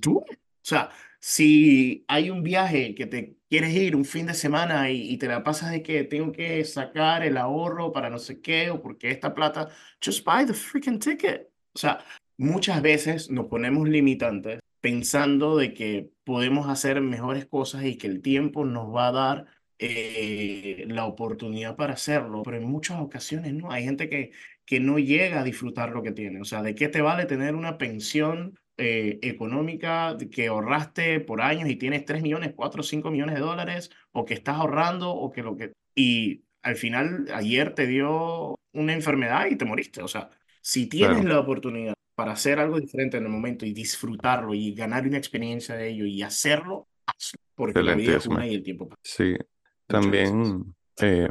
¿Tú? 0.00 0.18
O 0.18 0.24
sea, 0.62 0.90
si 1.20 2.04
hay 2.08 2.30
un 2.30 2.42
viaje 2.42 2.94
que 2.94 3.06
te 3.06 3.36
quieres 3.48 3.74
ir 3.74 3.96
un 3.96 4.04
fin 4.04 4.26
de 4.26 4.34
semana 4.34 4.90
y, 4.90 5.16
te 5.18 5.28
la 5.28 5.42
pasas 5.42 5.70
de 5.70 5.82
que 5.82 6.04
tengo 6.04 6.32
que 6.32 6.64
sacar 6.64 7.22
el 7.22 7.36
ahorro 7.36 7.92
para 7.92 8.10
no 8.10 8.18
sé 8.18 8.40
qué 8.40 8.70
o 8.70 8.82
porque 8.82 9.10
esta 9.10 9.34
plata, 9.34 9.68
just 10.04 10.24
buy 10.24 10.44
the 10.46 10.54
freaking 10.54 10.98
ticket. 10.98 11.50
O 11.74 11.78
sea, 11.78 12.04
muchas 12.36 12.82
veces 12.82 13.30
nos 13.30 13.46
ponemos 13.46 13.88
limitantes 13.88 14.60
pensando 14.80 15.56
de 15.56 15.74
que 15.74 16.10
podemos 16.24 16.68
hacer 16.68 17.00
mejores 17.00 17.46
cosas 17.46 17.84
y 17.84 17.96
que 17.98 18.06
el 18.06 18.22
tiempo 18.22 18.64
nos 18.64 18.94
va 18.94 19.08
a 19.08 19.12
dar 19.12 19.46
eh, 19.78 20.84
la 20.88 21.06
oportunidad 21.06 21.76
para 21.76 21.94
hacerlo, 21.94 22.42
pero 22.42 22.56
en 22.56 22.64
muchas 22.64 23.00
ocasiones 23.00 23.52
no. 23.54 23.70
Hay 23.70 23.84
gente 23.84 24.08
que, 24.08 24.32
que 24.66 24.80
no 24.80 24.98
llega 24.98 25.40
a 25.40 25.44
disfrutar 25.44 25.90
lo 25.90 26.02
que 26.02 26.12
tiene. 26.12 26.40
O 26.40 26.44
sea, 26.44 26.62
¿de 26.62 26.74
qué 26.74 26.88
te 26.88 27.00
vale 27.00 27.24
tener 27.24 27.54
una 27.54 27.78
pensión 27.78 28.58
eh, 28.76 29.18
económica 29.22 30.16
que 30.30 30.48
ahorraste 30.48 31.20
por 31.20 31.40
años 31.40 31.70
y 31.70 31.76
tienes 31.76 32.04
3 32.04 32.22
millones, 32.22 32.52
4 32.54 32.80
o 32.80 32.84
5 32.84 33.10
millones 33.10 33.36
de 33.36 33.40
dólares, 33.40 33.90
o 34.12 34.24
que 34.26 34.34
estás 34.34 34.56
ahorrando, 34.56 35.10
o 35.10 35.30
que 35.30 35.42
lo 35.42 35.56
que... 35.56 35.72
Y 35.94 36.42
al 36.62 36.76
final, 36.76 37.26
ayer 37.32 37.74
te 37.74 37.86
dio 37.86 38.58
una 38.72 38.92
enfermedad 38.92 39.46
y 39.46 39.56
te 39.56 39.64
moriste. 39.64 40.02
O 40.02 40.08
sea, 40.08 40.30
si 40.60 40.88
tienes 40.88 41.24
la 41.24 41.38
oportunidad 41.38 41.94
para 42.16 42.32
hacer 42.32 42.58
algo 42.58 42.80
diferente 42.80 43.18
en 43.18 43.24
el 43.24 43.28
momento 43.30 43.64
y 43.64 43.72
disfrutarlo 43.72 44.52
y 44.52 44.74
ganar 44.74 45.06
una 45.06 45.18
experiencia 45.18 45.76
de 45.76 45.90
ello 45.90 46.06
y 46.06 46.22
hacerlo, 46.22 46.88
porque 47.54 47.82
la 47.82 47.94
vida 47.94 48.16
es 48.16 48.26
una 48.26 48.46
y 48.46 48.54
el 48.56 48.62
tiempo 48.62 48.88
pasa. 48.88 49.00
Sí, 49.02 49.36
también 49.86 50.74
eh, 51.00 51.28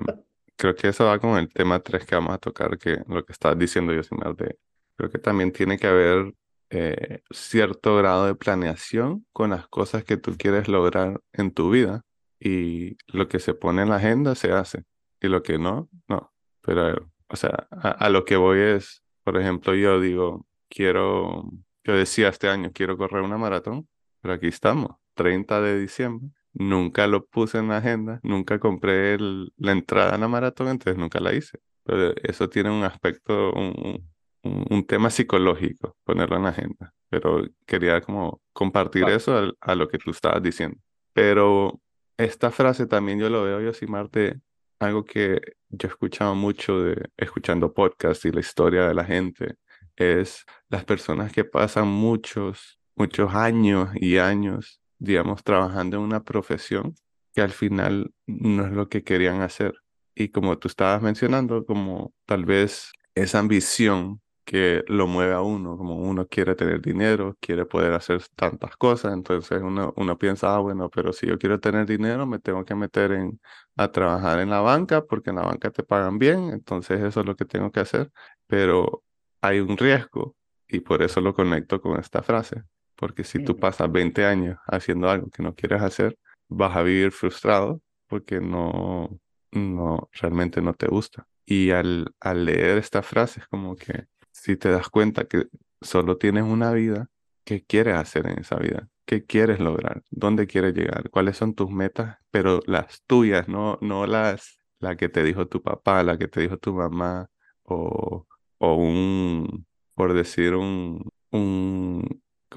creo 0.56 0.76
que 0.76 0.90
eso 0.90 1.06
va 1.06 1.20
con 1.20 1.38
el 1.38 1.50
tema 1.52 1.80
3 1.80 2.06
que 2.06 2.16
vamos 2.16 2.34
a 2.34 2.38
tocar, 2.38 2.78
que 2.78 3.04
lo 3.08 3.26
que 3.26 3.34
estás 3.34 3.58
diciendo 3.58 3.94
yo, 3.94 4.02
de 4.34 4.58
creo 4.98 5.10
que 5.12 5.20
también 5.20 5.52
tiene 5.52 5.78
que 5.78 5.88
haber 5.88 6.34
eh, 6.70 7.22
cierto 7.30 7.96
grado 7.98 8.26
de 8.28 8.36
planeación 8.36 9.26
con 9.34 9.52
las 9.52 9.68
cosas 9.68 10.04
que 10.04 10.18
tú 10.18 10.36
quieres 10.38 10.68
lograr 10.68 11.22
en 11.34 11.52
tu 11.52 11.70
vida 11.70 12.04
y 12.40 12.98
lo 13.08 13.28
que 13.28 13.40
se 13.40 13.54
pone 13.54 13.84
en 13.84 13.90
la 13.90 13.98
agenda 13.98 14.36
se 14.36 14.52
hace 14.52 14.84
y 15.22 15.28
lo 15.28 15.44
que 15.44 15.58
no, 15.58 15.90
no. 16.08 16.34
Pero, 16.62 17.12
o 17.28 17.36
sea, 17.36 17.68
a, 17.72 18.10
lo 18.10 18.26
que 18.26 18.36
voy 18.38 18.60
es, 18.60 19.04
por 19.24 19.38
ejemplo, 19.40 19.76
yo 19.76 20.00
digo, 20.00 20.48
quiero, 20.70 21.50
yo 21.84 21.94
decía 21.96 22.30
este 22.30 22.50
año, 22.50 22.72
quiero 22.74 22.98
correr 22.98 23.22
una 23.24 23.38
maratón, 23.38 23.88
pero 24.22 24.34
aquí 24.34 24.48
estamos, 24.48 24.98
30 25.16 25.62
de 25.62 25.80
diciembre. 25.80 26.30
Nunca 26.58 27.06
lo 27.08 27.26
puse 27.26 27.58
en 27.58 27.68
la 27.68 27.78
agenda, 27.78 28.20
nunca 28.24 28.60
compré 28.60 29.18
la 29.20 29.72
entrada 29.72 30.16
a 30.16 30.18
la 30.18 30.28
maratón, 30.28 30.70
entonces 30.70 30.98
nunca 30.98 31.20
la 31.20 31.34
hice. 31.34 31.60
Pero 31.84 32.14
eso 32.24 32.50
tiene 32.50 32.72
un 32.72 32.84
aspecto, 32.84 33.52
un, 33.54 34.10
un, 34.44 34.86
tema 34.88 35.10
psicológico, 35.10 35.98
ponerlo 36.04 36.38
en 36.38 36.44
la 36.44 36.50
agenda. 36.50 36.94
Pero 37.10 37.46
quería 37.66 38.02
como 38.02 38.42
compartir 38.54 39.08
eso 39.10 39.54
a, 39.60 39.76
lo 39.76 39.88
que 39.88 39.98
tú 39.98 40.12
estabas 40.12 40.42
diciendo. 40.42 40.78
Pero 41.14 41.82
esta 42.18 42.52
frase 42.52 42.88
también 42.88 43.20
yo 43.20 43.30
lo 43.30 43.44
veo, 43.44 43.62
yo 43.62 43.74
sí, 43.74 43.86
Marte, 43.86 44.40
algo 44.80 45.04
que 45.04 45.42
yo 45.70 45.88
he 45.88 45.92
escuchado 45.92 46.36
mucho 46.36 46.82
de 46.82 47.10
escuchando 47.18 47.74
podcasts 47.74 48.26
y 48.26 48.32
la 48.32 48.40
historia 48.40 48.88
de 48.88 48.94
la 48.94 49.04
gente, 49.04 49.56
es 49.96 50.46
las 50.70 50.86
personas 50.86 51.32
que 51.32 51.44
pasan 51.44 51.88
muchos, 51.88 52.80
muchos 52.96 53.34
años 53.34 53.90
y 53.96 54.18
años, 54.18 54.82
digamos, 55.00 55.44
trabajando 55.44 55.98
en 55.98 56.04
una 56.04 56.24
profesión 56.24 56.96
que 57.34 57.42
al 57.42 57.52
final 57.52 58.14
no 58.28 58.66
es 58.66 58.72
lo 58.72 58.90
que 58.90 59.04
querían 59.04 59.42
hacer. 59.42 59.75
Y 60.16 60.30
como 60.30 60.58
tú 60.58 60.68
estabas 60.70 61.02
mencionando, 61.02 61.66
como 61.66 62.14
tal 62.25 62.46
vez 62.46 62.92
esa 63.16 63.40
ambición 63.40 64.22
que 64.46 64.84
lo 64.88 65.08
mueve 65.08 65.34
a 65.34 65.42
uno, 65.42 65.75
como 65.78 65.96
uno 65.98 66.28
quiere 66.28 66.56
tener 66.56 66.82
dinero, 66.82 67.36
quiere 67.42 67.66
poder 67.66 67.94
hacer 67.94 68.22
tantas 68.36 68.78
cosas, 68.78 69.14
entonces 69.14 69.60
uno, 69.62 69.94
uno 69.98 70.18
piensa, 70.18 70.56
ah, 70.56 70.60
bueno, 70.60 70.90
pero 70.90 71.12
si 71.14 71.25
yo 71.28 71.40
quiero 71.40 71.60
tener 71.60 71.88
dinero, 71.88 72.28
me 72.28 72.40
tengo 72.40 72.64
que 72.64 72.75
meter 72.75 73.12
en, 73.12 73.42
a 73.75 73.92
trabajar 73.92 74.40
en 74.40 74.52
la 74.52 74.62
banca, 74.62 75.04
porque 75.04 75.32
en 75.32 75.38
la 75.38 75.42
banca 75.44 75.72
te 75.72 75.84
pagan 75.84 76.20
bien, 76.20 76.52
entonces 76.52 77.02
eso 77.02 77.22
es 77.22 77.25
lo 77.25 77.36
que 77.36 77.46
tengo 77.46 77.72
que 77.72 77.80
hacer, 77.80 78.12
pero 78.48 79.04
hay 79.42 79.60
un 79.60 79.78
riesgo 79.78 80.36
y 80.68 80.80
por 80.82 81.02
eso 81.02 81.22
lo 81.22 81.34
conecto 81.34 81.82
con 81.82 82.00
esta 82.00 82.22
frase, 82.22 82.64
porque 82.96 83.24
si 83.24 83.44
tú 83.44 83.58
pasas 83.58 83.92
20 83.92 84.25
años 84.25 84.58
haciendo 84.68 85.10
algo 85.10 85.30
que 85.30 85.44
no 85.44 85.54
quieres 85.56 85.82
hacer, 85.82 86.18
vas 86.48 86.75
a 86.75 86.84
vivir 86.84 87.12
frustrado 87.12 87.82
porque 88.08 88.40
no, 88.40 89.20
no 89.52 90.10
realmente 90.14 90.62
no 90.62 90.74
te 90.74 90.88
gusta. 90.88 91.28
Y 91.46 91.72
al, 91.72 92.14
al 92.20 92.46
leer 92.46 92.78
esta 92.78 93.02
frase 93.02 93.42
es 93.42 93.48
como 93.48 93.75
que 93.75 94.06
si 94.32 94.58
te 94.58 94.70
das 94.70 94.90
cuenta 94.90 95.25
que 95.25 95.48
solo 95.82 96.18
tienes 96.18 96.44
una 96.44 96.72
vida, 96.72 97.08
¿qué 97.44 97.64
quieres 97.64 97.96
hacer 97.96 98.28
en 98.28 98.40
esa 98.40 98.58
vida? 98.58 98.90
¿Qué 99.06 99.24
quieres 99.25 99.60
lograr? 99.60 100.04
¿Dónde 100.10 100.48
quieres 100.48 100.74
llegar? 100.74 101.10
¿Cuáles 101.12 101.38
son 101.38 101.54
tus 101.54 101.70
metas? 101.70 102.18
Pero 102.32 102.62
las 102.66 103.04
tuyas, 103.06 103.48
no, 103.48 103.78
no 103.82 104.08
las 104.08 104.60
la 104.80 104.96
que 104.96 105.10
te 105.10 105.24
dijo 105.24 105.48
tu 105.48 105.62
papá, 105.62 106.04
la 106.04 106.18
que 106.18 106.28
te 106.28 106.42
dijo 106.42 106.58
tu 106.58 106.74
mamá, 106.74 107.30
o, 107.64 108.25
o 108.58 108.75
un, 108.75 109.66
por 109.96 110.14
decir, 110.14 110.56
un, 110.56 111.10
un, 111.32 111.85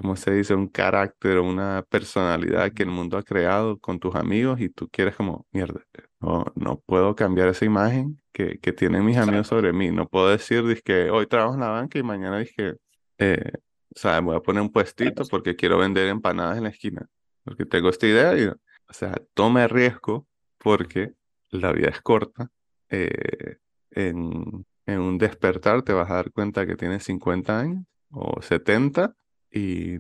¿cómo 0.09 0.17
se 0.17 0.33
dice? 0.33 0.55
Un 0.55 0.69
carácter 0.69 1.37
o 1.37 1.45
una 1.45 1.85
personalidad 1.91 2.73
que 2.73 2.83
el 2.83 2.88
mundo 2.88 3.19
ha 3.19 3.23
creado 3.23 3.79
con 3.79 3.99
tus 4.00 4.15
amigos 4.15 4.59
y 4.59 4.71
tú 4.71 4.88
quieres 4.88 5.15
como, 5.17 5.47
mierda, 5.53 5.83
no, 6.19 6.47
no 6.55 6.81
puedo 6.81 7.15
cambiar 7.15 7.49
esa 7.49 7.67
imagen 7.67 8.19
que, 8.33 8.59
que 8.59 8.73
tienen 8.73 9.05
mis 9.05 9.19
amigos 9.19 9.49
sobre 9.49 9.75
mí. 9.75 9.91
No 9.91 10.09
puedo 10.09 10.31
decir 10.31 10.83
que 10.83 11.11
hoy 11.11 11.27
trabajo 11.27 11.55
en 11.55 11.61
la 11.61 11.69
banca 11.69 11.99
y 11.99 12.03
mañana 12.03 12.38
dije, 12.38 12.77
eh, 13.19 13.53
o 13.95 13.99
sea, 13.99 14.19
voy 14.21 14.37
a 14.37 14.41
poner 14.41 14.62
un 14.62 14.73
puestito 14.73 15.25
porque 15.27 15.57
quiero 15.57 15.77
vender 15.77 16.09
empanadas 16.09 16.57
en 16.57 16.65
la 16.65 16.71
esquina. 16.71 17.07
Porque 17.45 17.67
tengo 17.67 17.91
esta 17.91 18.07
idea 18.07 18.35
y, 18.38 18.47
o 18.47 18.57
sea, 18.88 19.15
tome 19.35 19.69
riesgo 19.69 20.27
porque 20.57 21.12
la 21.50 21.71
vida 21.73 21.91
es 21.91 22.00
corta. 22.00 22.50
Eh, 22.88 23.59
en, 23.91 24.65
en 24.87 25.00
un 25.00 25.19
despertar 25.19 25.83
te 25.83 25.93
vas 25.93 26.11
a 26.11 26.15
dar 26.15 26.33
cuenta 26.33 26.67
que 26.67 26.77
tienes 26.77 27.05
50 27.05 27.61
años 27.61 27.85
o 28.11 28.41
70 28.41 29.15
y, 29.50 29.97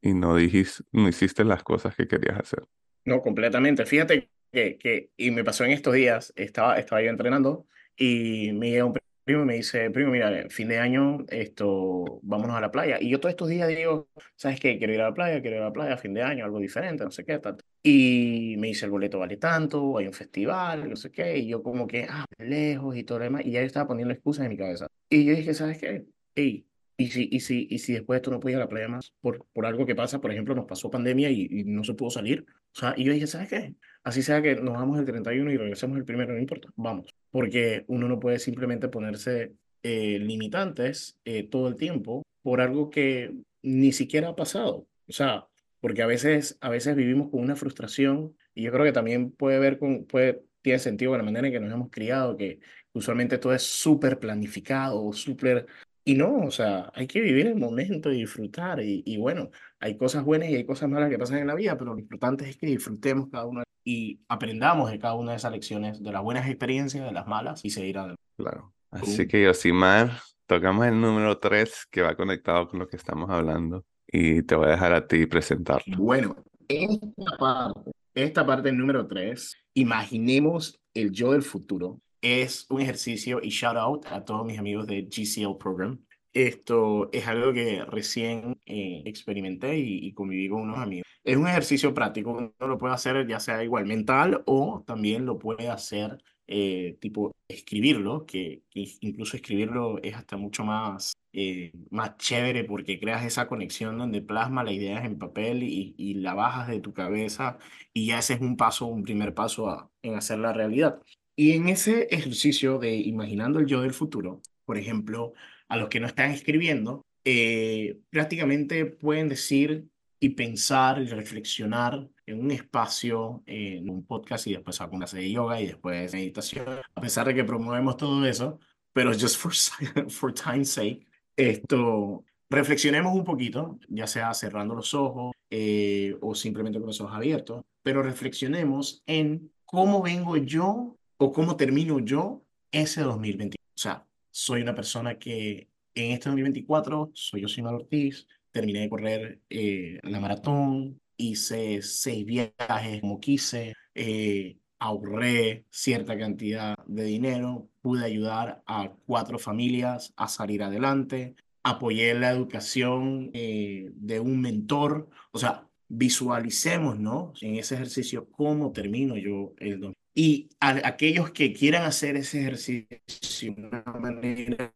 y 0.00 0.14
no, 0.14 0.36
dijiste, 0.36 0.84
no 0.92 1.08
hiciste 1.08 1.44
las 1.44 1.62
cosas 1.62 1.94
que 1.96 2.06
querías 2.06 2.38
hacer. 2.38 2.64
No, 3.04 3.20
completamente. 3.20 3.86
Fíjate 3.86 4.30
que, 4.52 4.78
que, 4.78 5.10
y 5.16 5.30
me 5.30 5.44
pasó 5.44 5.64
en 5.64 5.72
estos 5.72 5.94
días, 5.94 6.32
estaba, 6.36 6.78
estaba 6.78 7.02
yo 7.02 7.10
entrenando 7.10 7.66
y 7.96 8.52
me 8.52 8.70
llega 8.70 8.84
un 8.84 8.94
primo 9.24 9.42
y 9.42 9.46
me 9.46 9.54
dice, 9.54 9.90
primo, 9.90 10.10
mira, 10.10 10.48
fin 10.50 10.68
de 10.68 10.78
año, 10.78 11.24
esto, 11.28 12.20
vámonos 12.22 12.56
a 12.56 12.60
la 12.60 12.70
playa. 12.70 12.98
Y 13.00 13.08
yo 13.10 13.20
todos 13.20 13.30
estos 13.30 13.48
días 13.48 13.68
digo, 13.68 14.08
¿sabes 14.36 14.60
qué? 14.60 14.78
Quiero 14.78 14.92
ir 14.92 15.00
a 15.00 15.04
la 15.04 15.14
playa, 15.14 15.40
quiero 15.40 15.56
ir 15.56 15.62
a 15.62 15.66
la 15.66 15.72
playa, 15.72 15.96
fin 15.96 16.14
de 16.14 16.22
año, 16.22 16.44
algo 16.44 16.58
diferente, 16.58 17.04
no 17.04 17.10
sé 17.10 17.24
qué, 17.24 17.38
tal. 17.38 17.56
Y 17.82 18.56
me 18.58 18.68
dice, 18.68 18.84
el 18.86 18.90
boleto 18.90 19.18
vale 19.18 19.36
tanto, 19.36 19.98
hay 19.98 20.06
un 20.06 20.12
festival, 20.12 20.88
no 20.88 20.96
sé 20.96 21.10
qué, 21.10 21.38
y 21.38 21.48
yo 21.48 21.62
como 21.62 21.86
que, 21.86 22.06
ah, 22.08 22.24
lejos 22.38 22.96
y 22.96 23.04
todo 23.04 23.18
lo 23.18 23.24
demás, 23.24 23.42
y 23.44 23.52
ya 23.52 23.60
yo 23.60 23.66
estaba 23.66 23.88
poniendo 23.88 24.12
excusas 24.12 24.44
en 24.44 24.50
mi 24.50 24.56
cabeza. 24.56 24.86
Y 25.08 25.24
yo 25.24 25.34
dije, 25.34 25.54
¿sabes 25.54 25.78
qué? 25.78 26.04
Hey, 26.34 26.66
y 27.02 27.10
si, 27.10 27.28
y 27.30 27.40
si, 27.40 27.66
y 27.70 27.78
si 27.78 27.92
después 27.94 28.18
esto 28.18 28.30
no 28.30 28.40
puede 28.40 28.54
ir 28.54 28.56
a 28.58 28.64
la 28.64 28.68
playa 28.68 28.88
más 28.88 29.12
por, 29.20 29.46
por 29.52 29.66
algo 29.66 29.86
que 29.86 29.94
pasa, 29.94 30.20
por 30.20 30.30
ejemplo, 30.30 30.54
nos 30.54 30.66
pasó 30.66 30.90
pandemia 30.90 31.30
y, 31.30 31.48
y, 31.50 31.64
no 31.64 31.84
se 31.84 31.94
pudo 31.94 32.10
salir. 32.10 32.46
O 32.74 32.78
sea, 32.78 32.94
y 32.96 33.04
yo 33.04 33.12
dije, 33.12 33.26
¿sabes 33.26 33.48
qué? 33.48 33.74
Así 34.04 34.22
sea 34.22 34.40
que 34.42 34.56
nos 34.56 34.74
vamos 34.74 34.98
el 34.98 35.04
31 35.04 35.50
y 35.52 35.56
regresemos 35.56 35.98
el 35.98 36.04
primero, 36.04 36.32
no 36.32 36.40
importa, 36.40 36.68
vamos. 36.76 37.14
Porque 37.30 37.84
uno 37.88 38.08
no 38.08 38.20
puede 38.20 38.38
simplemente 38.38 38.88
ponerse 38.88 39.52
eh, 39.82 40.18
limitantes 40.20 41.18
eh, 41.24 41.42
todo 41.48 41.68
el 41.68 41.76
tiempo 41.76 42.22
por 42.42 42.60
algo 42.60 42.90
que 42.90 43.34
ni 43.62 43.92
siquiera 43.92 44.28
ha 44.28 44.36
pasado. 44.36 44.86
O 45.08 45.12
sea, 45.12 45.46
porque 45.80 46.02
a 46.02 46.06
veces, 46.06 46.56
a 46.60 46.68
veces 46.68 46.94
vivimos 46.94 47.30
con 47.30 47.40
una 47.40 47.56
frustración 47.56 48.36
y 48.54 48.62
yo 48.62 48.72
creo 48.72 48.84
que 48.84 48.92
también 48.92 49.32
puede 49.32 49.58
ver 49.58 49.78
con, 49.78 50.04
puede, 50.06 50.42
tiene 50.62 50.78
sentido 50.78 51.16
la 51.16 51.22
manera 51.24 51.46
en 51.46 51.52
que 51.52 51.60
nos 51.60 51.72
hemos 51.72 51.90
criado, 51.90 52.36
que 52.36 52.60
Usualmente 52.94 53.38
todo 53.38 53.54
es 53.54 53.62
súper 53.62 54.18
planificado, 54.18 55.12
súper... 55.12 55.66
Y 56.04 56.14
no, 56.14 56.46
o 56.46 56.50
sea, 56.50 56.90
hay 56.94 57.06
que 57.06 57.20
vivir 57.20 57.46
el 57.46 57.56
momento 57.56 58.10
y 58.10 58.18
disfrutar. 58.18 58.80
Y, 58.82 59.02
y 59.06 59.16
bueno, 59.18 59.50
hay 59.78 59.96
cosas 59.96 60.24
buenas 60.24 60.48
y 60.48 60.56
hay 60.56 60.64
cosas 60.64 60.88
malas 60.88 61.10
que 61.10 61.18
pasan 61.18 61.38
en 61.38 61.46
la 61.46 61.54
vida, 61.54 61.76
pero 61.78 61.94
lo 61.94 62.00
importante 62.00 62.48
es 62.48 62.56
que 62.56 62.66
disfrutemos 62.66 63.28
cada 63.30 63.46
una 63.46 63.62
y 63.84 64.20
aprendamos 64.28 64.90
de 64.90 64.98
cada 64.98 65.14
una 65.14 65.32
de 65.32 65.38
esas 65.38 65.52
lecciones, 65.52 66.02
de 66.02 66.12
las 66.12 66.22
buenas 66.22 66.48
experiencias, 66.48 67.04
de 67.04 67.12
las 67.12 67.26
malas, 67.26 67.64
y 67.64 67.70
seguir 67.70 67.98
adelante. 67.98 68.22
Claro. 68.36 68.72
Así 68.90 69.26
que 69.26 69.42
Yosimar, 69.44 70.20
tocamos 70.46 70.86
el 70.86 71.00
número 71.00 71.38
3 71.38 71.86
que 71.90 72.02
va 72.02 72.14
conectado 72.14 72.68
con 72.68 72.78
lo 72.78 72.86
que 72.86 72.96
estamos 72.96 73.30
hablando 73.30 73.84
y 74.06 74.42
te 74.42 74.54
voy 74.54 74.68
a 74.68 74.72
dejar 74.72 74.92
a 74.92 75.06
ti 75.06 75.26
presentarlo. 75.26 75.96
Bueno, 75.96 76.36
esta 76.68 77.36
parte, 77.38 77.90
esta 78.14 78.46
parte 78.46 78.68
del 78.68 78.78
número 78.78 79.06
3, 79.06 79.56
imaginemos 79.74 80.78
el 80.94 81.10
yo 81.10 81.32
del 81.32 81.42
futuro. 81.42 82.00
Es 82.22 82.66
un 82.70 82.80
ejercicio 82.80 83.40
y 83.42 83.50
shout 83.50 83.76
out 83.76 84.06
a 84.06 84.24
todos 84.24 84.46
mis 84.46 84.58
amigos 84.58 84.86
de 84.86 85.02
GCL 85.02 85.58
Program. 85.58 86.00
Esto 86.32 87.10
es 87.12 87.26
algo 87.26 87.52
que 87.52 87.84
recién 87.84 88.58
eh, 88.64 89.02
experimenté 89.04 89.78
y, 89.78 90.06
y, 90.06 90.14
conviví 90.14 90.48
con 90.48 90.62
unos 90.62 90.78
amigos. 90.78 91.06
Es 91.24 91.36
un 91.36 91.46
ejercicio 91.46 91.92
práctico, 91.92 92.30
uno 92.30 92.54
lo 92.58 92.78
puede 92.78 92.94
hacer 92.94 93.26
ya 93.26 93.38
sea 93.40 93.62
igual 93.62 93.86
mental 93.86 94.42
o 94.46 94.82
también 94.86 95.26
lo 95.26 95.38
puede 95.38 95.68
hacer 95.68 96.18
eh, 96.54 96.98
tipo 97.00 97.34
escribirlo, 97.48 98.26
que, 98.26 98.64
incluso 98.74 99.36
escribirlo 99.36 100.02
es 100.02 100.14
hasta 100.14 100.36
mucho 100.36 100.64
más, 100.64 101.14
eh, 101.32 101.72
más 101.90 102.16
chévere 102.18 102.64
porque 102.64 103.00
creas 103.00 103.24
esa 103.24 103.48
conexión 103.48 103.96
donde 103.96 104.20
plasma 104.22 104.64
las 104.64 104.74
ideas 104.74 105.04
en 105.04 105.18
papel 105.18 105.62
y, 105.62 105.94
y 105.96 106.14
la 106.14 106.34
bajas 106.34 106.68
de 106.68 106.80
tu 106.80 106.92
cabeza 106.92 107.58
y 107.94 108.06
ya 108.06 108.18
ese 108.18 108.34
es 108.34 108.40
un 108.40 108.56
paso, 108.56 108.86
un 108.86 109.02
primer 109.02 109.34
paso 109.34 109.70
a, 109.70 109.90
en 110.02 110.14
hacer 110.16 110.40
la 110.40 110.52
realidad. 110.52 111.00
Y 111.34 111.52
en 111.52 111.68
ese 111.68 112.08
ejercicio 112.10 112.78
de 112.78 112.94
imaginando 112.94 113.58
el 113.58 113.66
yo 113.66 113.82
del 113.82 113.94
futuro, 113.94 114.42
por 114.64 114.76
ejemplo, 114.76 115.32
a 115.68 115.76
los 115.76 115.88
que 115.88 116.00
no 116.00 116.06
están 116.06 116.30
escribiendo, 116.30 117.04
eh, 117.24 117.98
prácticamente 118.10 118.84
pueden 118.84 119.28
decir 119.28 119.86
y 120.20 120.30
pensar 120.30 121.00
y 121.00 121.06
reflexionar 121.06 122.08
en 122.26 122.40
un 122.40 122.50
espacio, 122.50 123.42
en 123.46 123.88
un 123.88 124.04
podcast 124.04 124.46
y 124.46 124.52
después 124.52 124.80
alguna 124.80 125.06
clase 125.06 125.18
de 125.18 125.32
yoga 125.32 125.60
y 125.60 125.66
después 125.66 126.12
meditación, 126.12 126.66
a 126.94 127.00
pesar 127.00 127.26
de 127.26 127.34
que 127.34 127.44
promovemos 127.44 127.96
todo 127.96 128.24
eso, 128.24 128.60
pero 128.92 129.12
just 129.12 129.36
for, 129.36 129.52
for 130.10 130.32
time's 130.32 130.70
sake, 130.70 131.06
esto, 131.36 132.24
reflexionemos 132.50 133.14
un 133.14 133.24
poquito, 133.24 133.78
ya 133.88 134.06
sea 134.06 134.32
cerrando 134.34 134.74
los 134.74 134.94
ojos 134.94 135.32
eh, 135.50 136.16
o 136.20 136.34
simplemente 136.34 136.78
con 136.78 136.86
los 136.88 137.00
ojos 137.00 137.16
abiertos, 137.16 137.64
pero 137.82 138.02
reflexionemos 138.02 139.02
en 139.06 139.50
cómo 139.64 140.02
vengo 140.02 140.36
yo 140.36 140.96
o 141.24 141.30
cómo 141.30 141.56
termino 141.56 142.00
yo 142.00 142.42
ese 142.72 143.02
2021. 143.02 143.54
O 143.54 143.78
sea, 143.78 144.04
soy 144.32 144.62
una 144.62 144.74
persona 144.74 145.18
que 145.20 145.68
en 145.94 146.10
este 146.10 146.28
2024 146.28 147.12
soy 147.14 147.42
Yosimar 147.42 147.74
Ortiz, 147.74 148.26
terminé 148.50 148.80
de 148.80 148.88
correr 148.88 149.40
eh, 149.48 150.00
la 150.02 150.18
maratón, 150.18 151.00
hice 151.16 151.80
seis 151.82 152.26
viajes 152.26 153.00
como 153.00 153.20
quise, 153.20 153.74
eh, 153.94 154.58
ahorré 154.80 155.64
cierta 155.70 156.18
cantidad 156.18 156.76
de 156.86 157.04
dinero, 157.04 157.68
pude 157.82 158.04
ayudar 158.04 158.64
a 158.66 158.92
cuatro 159.06 159.38
familias 159.38 160.12
a 160.16 160.26
salir 160.26 160.64
adelante, 160.64 161.36
apoyé 161.62 162.14
la 162.14 162.32
educación 162.32 163.30
eh, 163.32 163.90
de 163.94 164.18
un 164.18 164.40
mentor, 164.40 165.08
o 165.30 165.38
sea, 165.38 165.68
visualicemos, 165.88 166.98
¿no? 166.98 167.32
En 167.42 167.54
ese 167.56 167.76
ejercicio 167.76 168.28
cómo 168.28 168.72
termino 168.72 169.16
yo 169.16 169.54
el 169.58 169.94
y 170.14 170.50
a 170.60 170.86
aquellos 170.86 171.30
que 171.30 171.52
quieran 171.52 171.84
hacer 171.84 172.16
ese 172.16 172.40
ejercicio 172.40 173.54
de 173.56 173.66
una 173.66 173.82
manera 173.82 174.72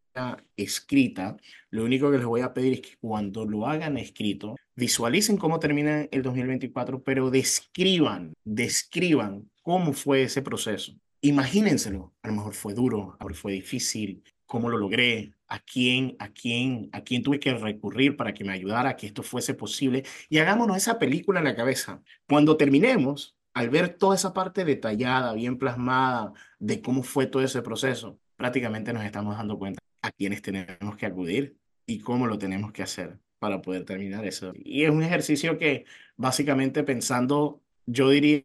escrita, 0.56 1.36
lo 1.70 1.84
único 1.84 2.10
que 2.10 2.18
les 2.18 2.26
voy 2.26 2.40
a 2.40 2.54
pedir 2.54 2.74
es 2.74 2.80
que 2.80 2.96
cuando 3.00 3.44
lo 3.44 3.66
hagan 3.66 3.98
escrito, 3.98 4.56
visualicen 4.74 5.36
cómo 5.36 5.60
termina 5.60 6.06
el 6.10 6.22
2024, 6.22 7.02
pero 7.02 7.30
describan, 7.30 8.32
describan 8.44 9.50
cómo 9.62 9.92
fue 9.92 10.22
ese 10.22 10.42
proceso. 10.42 10.94
Imagínenselo, 11.20 12.14
a 12.22 12.28
lo 12.28 12.34
mejor 12.34 12.54
fue 12.54 12.74
duro, 12.74 13.16
a 13.18 13.24
lo 13.24 13.28
mejor 13.28 13.34
fue 13.34 13.52
difícil, 13.52 14.22
cómo 14.46 14.68
lo 14.68 14.78
logré, 14.78 15.32
a 15.48 15.60
quién, 15.60 16.16
a 16.18 16.28
quién, 16.28 16.88
a 16.92 17.02
quién 17.02 17.22
tuve 17.22 17.38
que 17.38 17.54
recurrir 17.54 18.16
para 18.16 18.34
que 18.34 18.44
me 18.44 18.52
ayudara 18.52 18.90
a 18.90 18.96
que 18.96 19.06
esto 19.06 19.22
fuese 19.22 19.54
posible 19.54 20.04
y 20.28 20.38
hagámonos 20.38 20.76
esa 20.76 20.98
película 20.98 21.40
en 21.40 21.44
la 21.44 21.56
cabeza. 21.56 22.02
Cuando 22.28 22.56
terminemos, 22.56 23.35
al 23.56 23.70
ver 23.70 23.88
toda 23.88 24.14
esa 24.14 24.34
parte 24.34 24.66
detallada, 24.66 25.32
bien 25.32 25.56
plasmada 25.56 26.34
de 26.58 26.82
cómo 26.82 27.02
fue 27.02 27.26
todo 27.26 27.42
ese 27.42 27.62
proceso, 27.62 28.18
prácticamente 28.36 28.92
nos 28.92 29.02
estamos 29.02 29.34
dando 29.34 29.58
cuenta 29.58 29.80
a 30.02 30.10
quiénes 30.10 30.42
tenemos 30.42 30.94
que 30.98 31.06
acudir 31.06 31.56
y 31.86 32.00
cómo 32.00 32.26
lo 32.26 32.36
tenemos 32.36 32.70
que 32.70 32.82
hacer 32.82 33.18
para 33.38 33.62
poder 33.62 33.86
terminar 33.86 34.26
eso. 34.26 34.52
Y 34.56 34.84
es 34.84 34.90
un 34.90 35.02
ejercicio 35.02 35.56
que 35.56 35.86
básicamente 36.18 36.82
pensando, 36.82 37.62
yo 37.86 38.10
diría, 38.10 38.44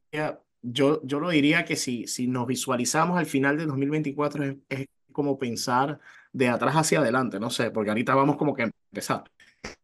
yo, 0.61 1.01
yo 1.03 1.19
lo 1.19 1.29
diría 1.29 1.65
que 1.65 1.75
si, 1.75 2.07
si 2.07 2.27
nos 2.27 2.47
visualizamos 2.47 3.19
al 3.19 3.25
final 3.25 3.57
del 3.57 3.67
2024 3.67 4.45
es, 4.45 4.55
es 4.69 4.85
como 5.11 5.37
pensar 5.37 5.99
de 6.31 6.47
atrás 6.47 6.73
hacia 6.77 6.99
adelante, 6.99 7.37
no 7.37 7.49
sé, 7.49 7.69
porque 7.69 7.89
ahorita 7.89 8.15
vamos 8.15 8.37
como 8.37 8.53
que 8.53 8.63
a 8.63 8.71
empezar. 8.89 9.25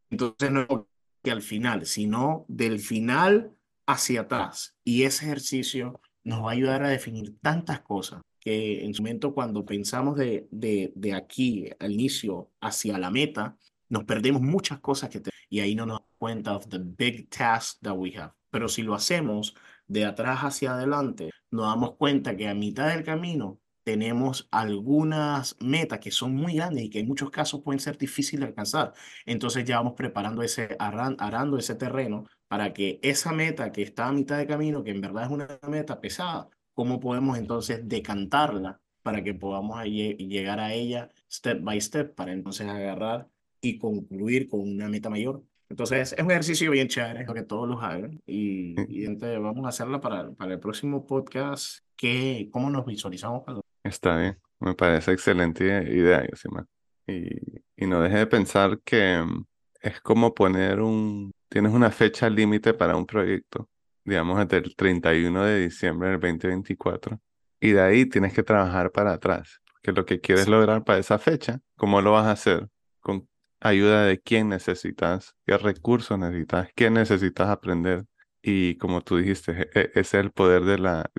Entonces 0.09 0.51
no 0.53 0.87
que 1.21 1.31
al 1.31 1.41
final, 1.41 1.85
sino 1.85 2.45
del 2.47 2.79
final 2.79 3.56
hacia 3.87 4.21
atrás. 4.21 4.75
Y 4.83 5.03
ese 5.03 5.25
ejercicio 5.25 5.99
nos 6.23 6.43
va 6.43 6.49
a 6.49 6.53
ayudar 6.53 6.83
a 6.83 6.89
definir 6.89 7.37
tantas 7.41 7.81
cosas 7.81 8.21
que 8.39 8.85
en 8.85 8.93
su 8.93 9.01
momento 9.01 9.33
cuando 9.33 9.65
pensamos 9.65 10.17
de, 10.17 10.47
de, 10.51 10.93
de 10.95 11.13
aquí 11.13 11.69
al 11.79 11.91
inicio 11.93 12.51
hacia 12.61 12.97
la 12.97 13.09
meta, 13.09 13.57
nos 13.89 14.03
perdemos 14.03 14.41
muchas 14.41 14.79
cosas 14.79 15.09
que 15.09 15.21
y 15.49 15.61
ahí 15.61 15.75
no 15.75 15.85
nos 15.85 15.99
damos 15.99 16.13
cuenta 16.17 16.55
of 16.55 16.67
the 16.67 16.79
big 16.79 17.29
task 17.29 17.79
that 17.81 17.95
we 17.95 18.15
have. 18.17 18.33
Pero 18.49 18.67
si 18.67 18.83
lo 18.83 18.93
hacemos 18.93 19.55
de 19.87 20.05
atrás 20.05 20.39
hacia 20.41 20.73
adelante, 20.73 21.31
nos 21.51 21.65
damos 21.65 21.95
cuenta 21.95 22.35
que 22.35 22.47
a 22.47 22.53
mitad 22.53 22.89
del 22.89 23.03
camino 23.03 23.59
tenemos 23.87 24.49
algunas 24.51 25.55
metas 25.61 25.99
que 25.99 26.11
son 26.11 26.35
muy 26.35 26.55
grandes 26.55 26.83
y 26.83 26.89
que 26.89 26.99
en 26.99 27.07
muchos 27.07 27.29
casos 27.31 27.61
pueden 27.61 27.79
ser 27.79 27.97
difíciles 27.97 28.41
de 28.41 28.47
alcanzar. 28.47 28.91
Entonces 29.25 29.63
ya 29.63 29.77
vamos 29.77 29.93
preparando 29.93 30.43
ese, 30.43 30.75
arando 30.77 31.57
ese 31.57 31.73
terreno 31.75 32.25
para 32.49 32.73
que 32.73 32.99
esa 33.01 33.31
meta 33.31 33.71
que 33.71 33.83
está 33.83 34.09
a 34.09 34.11
mitad 34.11 34.39
de 34.39 34.45
camino, 34.45 34.83
que 34.83 34.91
en 34.91 34.99
verdad 34.99 35.23
es 35.23 35.29
una 35.29 35.47
meta 35.69 36.01
pesada, 36.01 36.49
¿cómo 36.73 36.99
podemos 36.99 37.37
entonces 37.37 37.87
decantarla 37.87 38.81
para 39.03 39.23
que 39.23 39.33
podamos 39.33 39.81
llegar 39.85 40.59
a 40.59 40.73
ella 40.73 41.09
step 41.31 41.63
by 41.63 41.79
step 41.79 42.13
para 42.13 42.33
entonces 42.33 42.67
agarrar 42.67 43.29
y 43.61 43.77
concluir 43.77 44.49
con 44.49 44.59
una 44.59 44.89
meta 44.89 45.09
mayor? 45.09 45.45
Entonces 45.69 46.13
es 46.13 46.23
un 46.23 46.31
ejercicio 46.31 46.71
bien 46.71 46.87
chévere, 46.87 47.25
que 47.25 47.43
todos 47.43 47.67
los 47.67 47.83
hagan 47.83 48.21
y, 48.25 48.75
y 48.87 49.05
entonces 49.05 49.39
vamos 49.39 49.65
a 49.65 49.69
hacerla 49.69 49.99
para, 49.99 50.31
para 50.31 50.53
el 50.53 50.59
próximo 50.59 51.05
podcast, 51.05 51.79
que, 51.95 52.49
¿cómo 52.51 52.69
nos 52.69 52.85
visualizamos? 52.85 53.43
Está 53.83 54.17
bien, 54.17 54.37
me 54.59 54.73
parece 54.75 55.11
excelente 55.11 55.65
idea, 55.65 56.25
Yosimar. 56.29 56.65
Y, 57.05 57.29
y 57.75 57.85
no 57.85 58.01
deje 58.01 58.17
de 58.17 58.27
pensar 58.27 58.79
que 58.83 59.21
mm, 59.21 59.45
es 59.81 60.01
como 60.01 60.33
poner 60.33 60.81
un, 60.81 61.31
tienes 61.49 61.73
una 61.73 61.91
fecha 61.91 62.29
límite 62.29 62.73
para 62.73 62.95
un 62.95 63.05
proyecto, 63.05 63.69
digamos 64.03 64.37
desde 64.39 64.57
el 64.57 64.75
31 64.75 65.43
de 65.43 65.59
diciembre 65.59 66.09
del 66.09 66.19
2024, 66.19 67.19
y 67.59 67.71
de 67.71 67.81
ahí 67.81 68.05
tienes 68.05 68.33
que 68.33 68.43
trabajar 68.43 68.91
para 68.91 69.13
atrás, 69.13 69.61
porque 69.71 69.91
lo 69.91 70.05
que 70.05 70.19
quieres 70.21 70.47
lograr 70.47 70.83
para 70.83 70.99
esa 70.99 71.17
fecha, 71.19 71.59
¿cómo 71.75 72.01
lo 72.01 72.11
vas 72.11 72.25
a 72.25 72.31
hacer? 72.31 72.67
Con 72.99 73.27
ayuda 73.59 74.05
de 74.05 74.19
quién 74.19 74.49
necesitas, 74.49 75.35
qué 75.45 75.57
recursos 75.57 76.17
necesitas, 76.19 76.69
qué 76.75 76.89
necesitas 76.89 77.49
aprender. 77.49 78.05
Y 78.41 78.75
como 78.77 79.01
tú 79.01 79.17
dijiste, 79.17 79.69
e, 79.73 79.81
e, 79.81 79.91
es 79.95 80.13
el 80.13 80.31
poder 80.31 80.63
de 80.63 80.77
la 80.79 81.11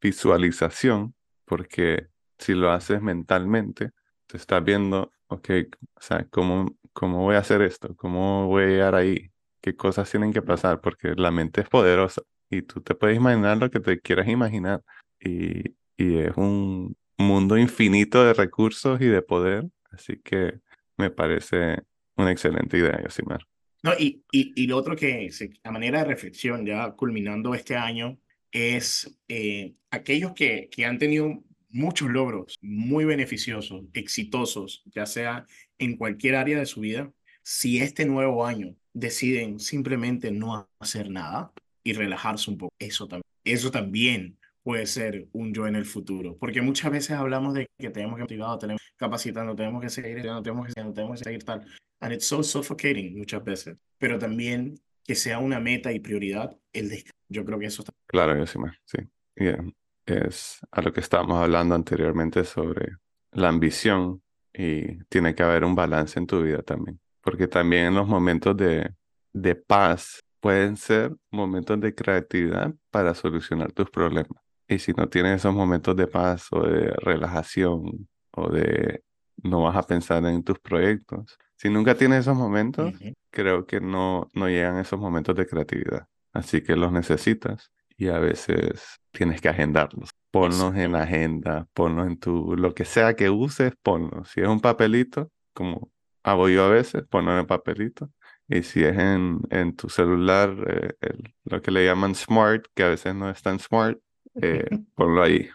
visualización 0.00 1.14
porque 1.44 2.08
si 2.38 2.54
lo 2.54 2.70
haces 2.72 3.02
mentalmente, 3.02 3.90
te 4.26 4.36
estás 4.36 4.64
viendo, 4.64 5.12
ok, 5.28 5.50
o 5.94 6.00
sea, 6.00 6.26
¿cómo, 6.30 6.76
cómo 6.92 7.22
voy 7.22 7.36
a 7.36 7.40
hacer 7.40 7.62
esto? 7.62 7.94
¿Cómo 7.96 8.48
voy 8.48 8.64
a 8.64 8.66
llegar 8.68 8.94
ahí? 8.94 9.30
¿Qué 9.60 9.76
cosas 9.76 10.10
tienen 10.10 10.32
que 10.32 10.42
pasar? 10.42 10.80
Porque 10.80 11.14
la 11.16 11.30
mente 11.30 11.62
es 11.62 11.68
poderosa 11.68 12.22
y 12.50 12.62
tú 12.62 12.80
te 12.82 12.94
puedes 12.94 13.16
imaginar 13.16 13.58
lo 13.58 13.70
que 13.70 13.80
te 13.80 14.00
quieras 14.00 14.28
imaginar. 14.28 14.82
Y, 15.20 15.76
y 15.96 16.18
es 16.18 16.36
un 16.36 16.96
mundo 17.18 17.56
infinito 17.58 18.24
de 18.24 18.34
recursos 18.34 19.00
y 19.00 19.06
de 19.06 19.22
poder, 19.22 19.64
así 19.90 20.18
que 20.22 20.60
me 20.96 21.10
parece 21.10 21.82
una 22.16 22.30
excelente 22.30 22.78
idea, 22.78 23.00
Yosimar. 23.02 23.40
No, 23.82 23.92
y, 23.98 24.24
y, 24.32 24.62
y 24.62 24.66
lo 24.66 24.76
otro 24.76 24.96
que, 24.96 25.28
a 25.62 25.70
manera 25.70 25.98
de 25.98 26.04
reflexión, 26.06 26.64
ya 26.64 26.92
culminando 26.92 27.54
este 27.54 27.76
año, 27.76 28.18
es 28.50 29.18
eh, 29.28 29.74
aquellos 29.90 30.32
que, 30.32 30.68
que 30.70 30.86
han 30.86 30.98
tenido 30.98 31.42
muchos 31.68 32.08
logros 32.08 32.58
muy 32.62 33.04
beneficiosos, 33.04 33.84
exitosos, 33.92 34.84
ya 34.86 35.06
sea 35.06 35.44
en 35.78 35.96
cualquier 35.96 36.36
área 36.36 36.58
de 36.58 36.66
su 36.66 36.80
vida, 36.80 37.12
si 37.42 37.78
este 37.78 38.06
nuevo 38.06 38.46
año 38.46 38.76
deciden 38.92 39.58
simplemente 39.58 40.30
no 40.30 40.70
hacer 40.78 41.10
nada 41.10 41.52
y 41.82 41.92
relajarse 41.92 42.50
un 42.50 42.58
poco, 42.58 42.72
eso 42.78 43.06
también, 43.08 43.24
eso 43.44 43.70
también 43.70 44.38
puede 44.64 44.86
ser 44.86 45.28
un 45.32 45.54
yo 45.54 45.68
en 45.68 45.76
el 45.76 45.84
futuro. 45.84 46.36
Porque 46.38 46.60
muchas 46.62 46.90
veces 46.90 47.12
hablamos 47.12 47.54
de 47.54 47.68
que 47.78 47.90
tenemos 47.90 48.16
que 48.16 48.22
motivado, 48.22 48.58
tenemos 48.58 48.82
capacitando, 48.96 49.54
tenemos 49.54 49.80
que 49.82 49.90
seguir 49.90 50.22
tenemos 50.22 50.66
que 50.66 50.72
seguir, 50.72 50.94
tenemos 50.94 51.18
que 51.18 51.24
seguir 51.24 51.44
tal. 51.44 51.64
And 52.00 52.12
it's 52.12 52.26
so 52.26 52.42
suffocating 52.42 53.16
muchas 53.16 53.44
veces. 53.44 53.76
Pero 53.98 54.18
también 54.18 54.74
que 55.04 55.14
sea 55.14 55.38
una 55.38 55.60
meta 55.60 55.92
y 55.92 56.00
prioridad 56.00 56.56
el 56.72 56.88
descanso. 56.88 57.14
Yo 57.28 57.44
creo 57.44 57.58
que 57.58 57.66
eso 57.66 57.82
está. 57.82 57.92
Claro, 58.06 58.44
sí, 58.46 58.58
sí. 58.84 58.98
Yeah. 59.36 59.64
Es 60.06 60.60
a 60.70 60.82
lo 60.82 60.92
que 60.92 61.00
estábamos 61.00 61.42
hablando 61.42 61.74
anteriormente 61.74 62.44
sobre 62.44 62.96
la 63.32 63.48
ambición 63.48 64.22
y 64.52 65.02
tiene 65.04 65.34
que 65.34 65.42
haber 65.42 65.64
un 65.64 65.74
balance 65.74 66.18
en 66.18 66.26
tu 66.26 66.42
vida 66.42 66.62
también. 66.62 67.00
Porque 67.20 67.48
también 67.48 67.86
en 67.86 67.94
los 67.94 68.06
momentos 68.06 68.56
de, 68.56 68.94
de 69.32 69.54
paz 69.54 70.20
pueden 70.40 70.76
ser 70.76 71.14
momentos 71.30 71.80
de 71.80 71.94
creatividad 71.94 72.74
para 72.90 73.14
solucionar 73.14 73.72
tus 73.72 73.90
problemas. 73.90 74.43
Y 74.68 74.78
si 74.78 74.92
no 74.92 75.08
tienes 75.08 75.36
esos 75.36 75.54
momentos 75.54 75.94
de 75.96 76.06
paz 76.06 76.48
o 76.50 76.60
de 76.60 76.90
relajación 76.98 78.08
o 78.30 78.48
de 78.50 79.02
no 79.42 79.62
vas 79.62 79.76
a 79.76 79.82
pensar 79.82 80.24
en 80.24 80.42
tus 80.42 80.58
proyectos, 80.58 81.38
si 81.56 81.68
nunca 81.68 81.94
tienes 81.94 82.20
esos 82.20 82.36
momentos, 82.36 82.94
creo 83.30 83.66
que 83.66 83.80
no, 83.80 84.28
no 84.34 84.48
llegan 84.48 84.78
esos 84.78 84.98
momentos 84.98 85.34
de 85.36 85.46
creatividad. 85.46 86.06
Así 86.32 86.62
que 86.62 86.76
los 86.76 86.92
necesitas 86.92 87.72
y 87.96 88.08
a 88.08 88.18
veces 88.18 89.00
tienes 89.12 89.40
que 89.40 89.48
agendarlos. 89.48 90.10
Ponlos 90.30 90.74
en 90.74 90.92
la 90.92 91.02
agenda, 91.02 91.66
ponlos 91.74 92.06
en 92.08 92.18
tu, 92.18 92.56
lo 92.56 92.74
que 92.74 92.84
sea 92.84 93.14
que 93.14 93.30
uses, 93.30 93.72
ponlos. 93.82 94.30
Si 94.30 94.40
es 94.40 94.48
un 94.48 94.60
papelito, 94.60 95.30
como 95.52 95.92
hago 96.24 96.48
yo 96.48 96.64
a 96.64 96.68
veces, 96.70 97.04
ponlo 97.08 97.32
en 97.32 97.38
el 97.38 97.46
papelito. 97.46 98.10
Y 98.48 98.62
si 98.62 98.82
es 98.84 98.98
en, 98.98 99.40
en 99.50 99.74
tu 99.76 99.88
celular, 99.88 100.54
eh, 101.00 101.16
lo 101.44 101.62
que 101.62 101.70
le 101.70 101.84
llaman 101.86 102.14
smart, 102.14 102.66
que 102.74 102.82
a 102.82 102.88
veces 102.88 103.14
no 103.14 103.30
es 103.30 103.40
tan 103.42 103.58
smart, 103.58 103.98
eh, 104.40 104.68
ponlo 104.94 105.22
ahí. 105.22 105.48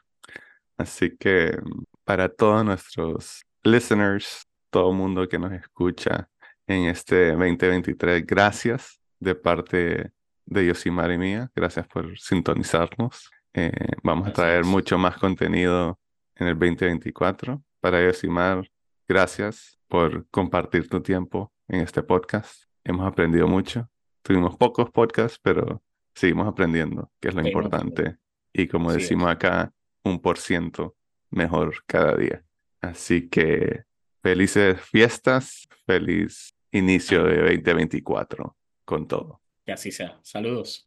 Así 0.77 1.15
que 1.17 1.57
para 2.03 2.29
todos 2.29 2.63
nuestros 2.63 3.45
listeners, 3.63 4.47
todo 4.69 4.91
el 4.91 4.97
mundo 4.97 5.27
que 5.27 5.39
nos 5.39 5.51
escucha 5.51 6.29
en 6.67 6.85
este 6.85 7.31
2023, 7.31 8.25
gracias 8.25 8.99
de 9.19 9.35
parte 9.35 10.11
de 10.45 10.65
Yosimar 10.65 11.11
y 11.11 11.17
mía. 11.17 11.51
Gracias 11.55 11.87
por 11.87 12.17
sintonizarnos. 12.17 13.29
Eh, 13.53 13.71
vamos 14.03 14.29
a 14.29 14.33
traer 14.33 14.63
mucho 14.63 14.97
más 14.97 15.17
contenido 15.17 15.99
en 16.35 16.47
el 16.47 16.53
2024. 16.57 17.61
Para 17.79 18.03
Yosimar, 18.05 18.69
gracias 19.07 19.79
por 19.87 20.27
compartir 20.29 20.87
tu 20.87 21.01
tiempo 21.01 21.51
en 21.67 21.81
este 21.81 22.03
podcast. 22.03 22.63
Hemos 22.83 23.05
aprendido 23.05 23.47
mucho. 23.47 23.89
Tuvimos 24.21 24.55
pocos 24.57 24.89
podcasts, 24.91 25.39
pero 25.41 25.81
seguimos 26.13 26.47
aprendiendo, 26.47 27.11
que 27.19 27.29
es 27.29 27.35
lo 27.35 27.45
importante. 27.45 28.17
Y 28.53 28.67
como 28.67 28.91
decimos 28.91 29.29
acá, 29.29 29.71
un 30.03 30.19
por 30.21 30.37
ciento 30.37 30.95
mejor 31.29 31.83
cada 31.85 32.15
día. 32.15 32.43
Así 32.81 33.29
que 33.29 33.83
felices 34.21 34.79
fiestas, 34.81 35.67
feliz 35.85 36.55
inicio 36.71 37.23
de 37.23 37.41
2024 37.41 38.55
con 38.85 39.07
todo. 39.07 39.41
Que 39.65 39.73
así 39.73 39.91
sea. 39.91 40.19
Saludos. 40.23 40.77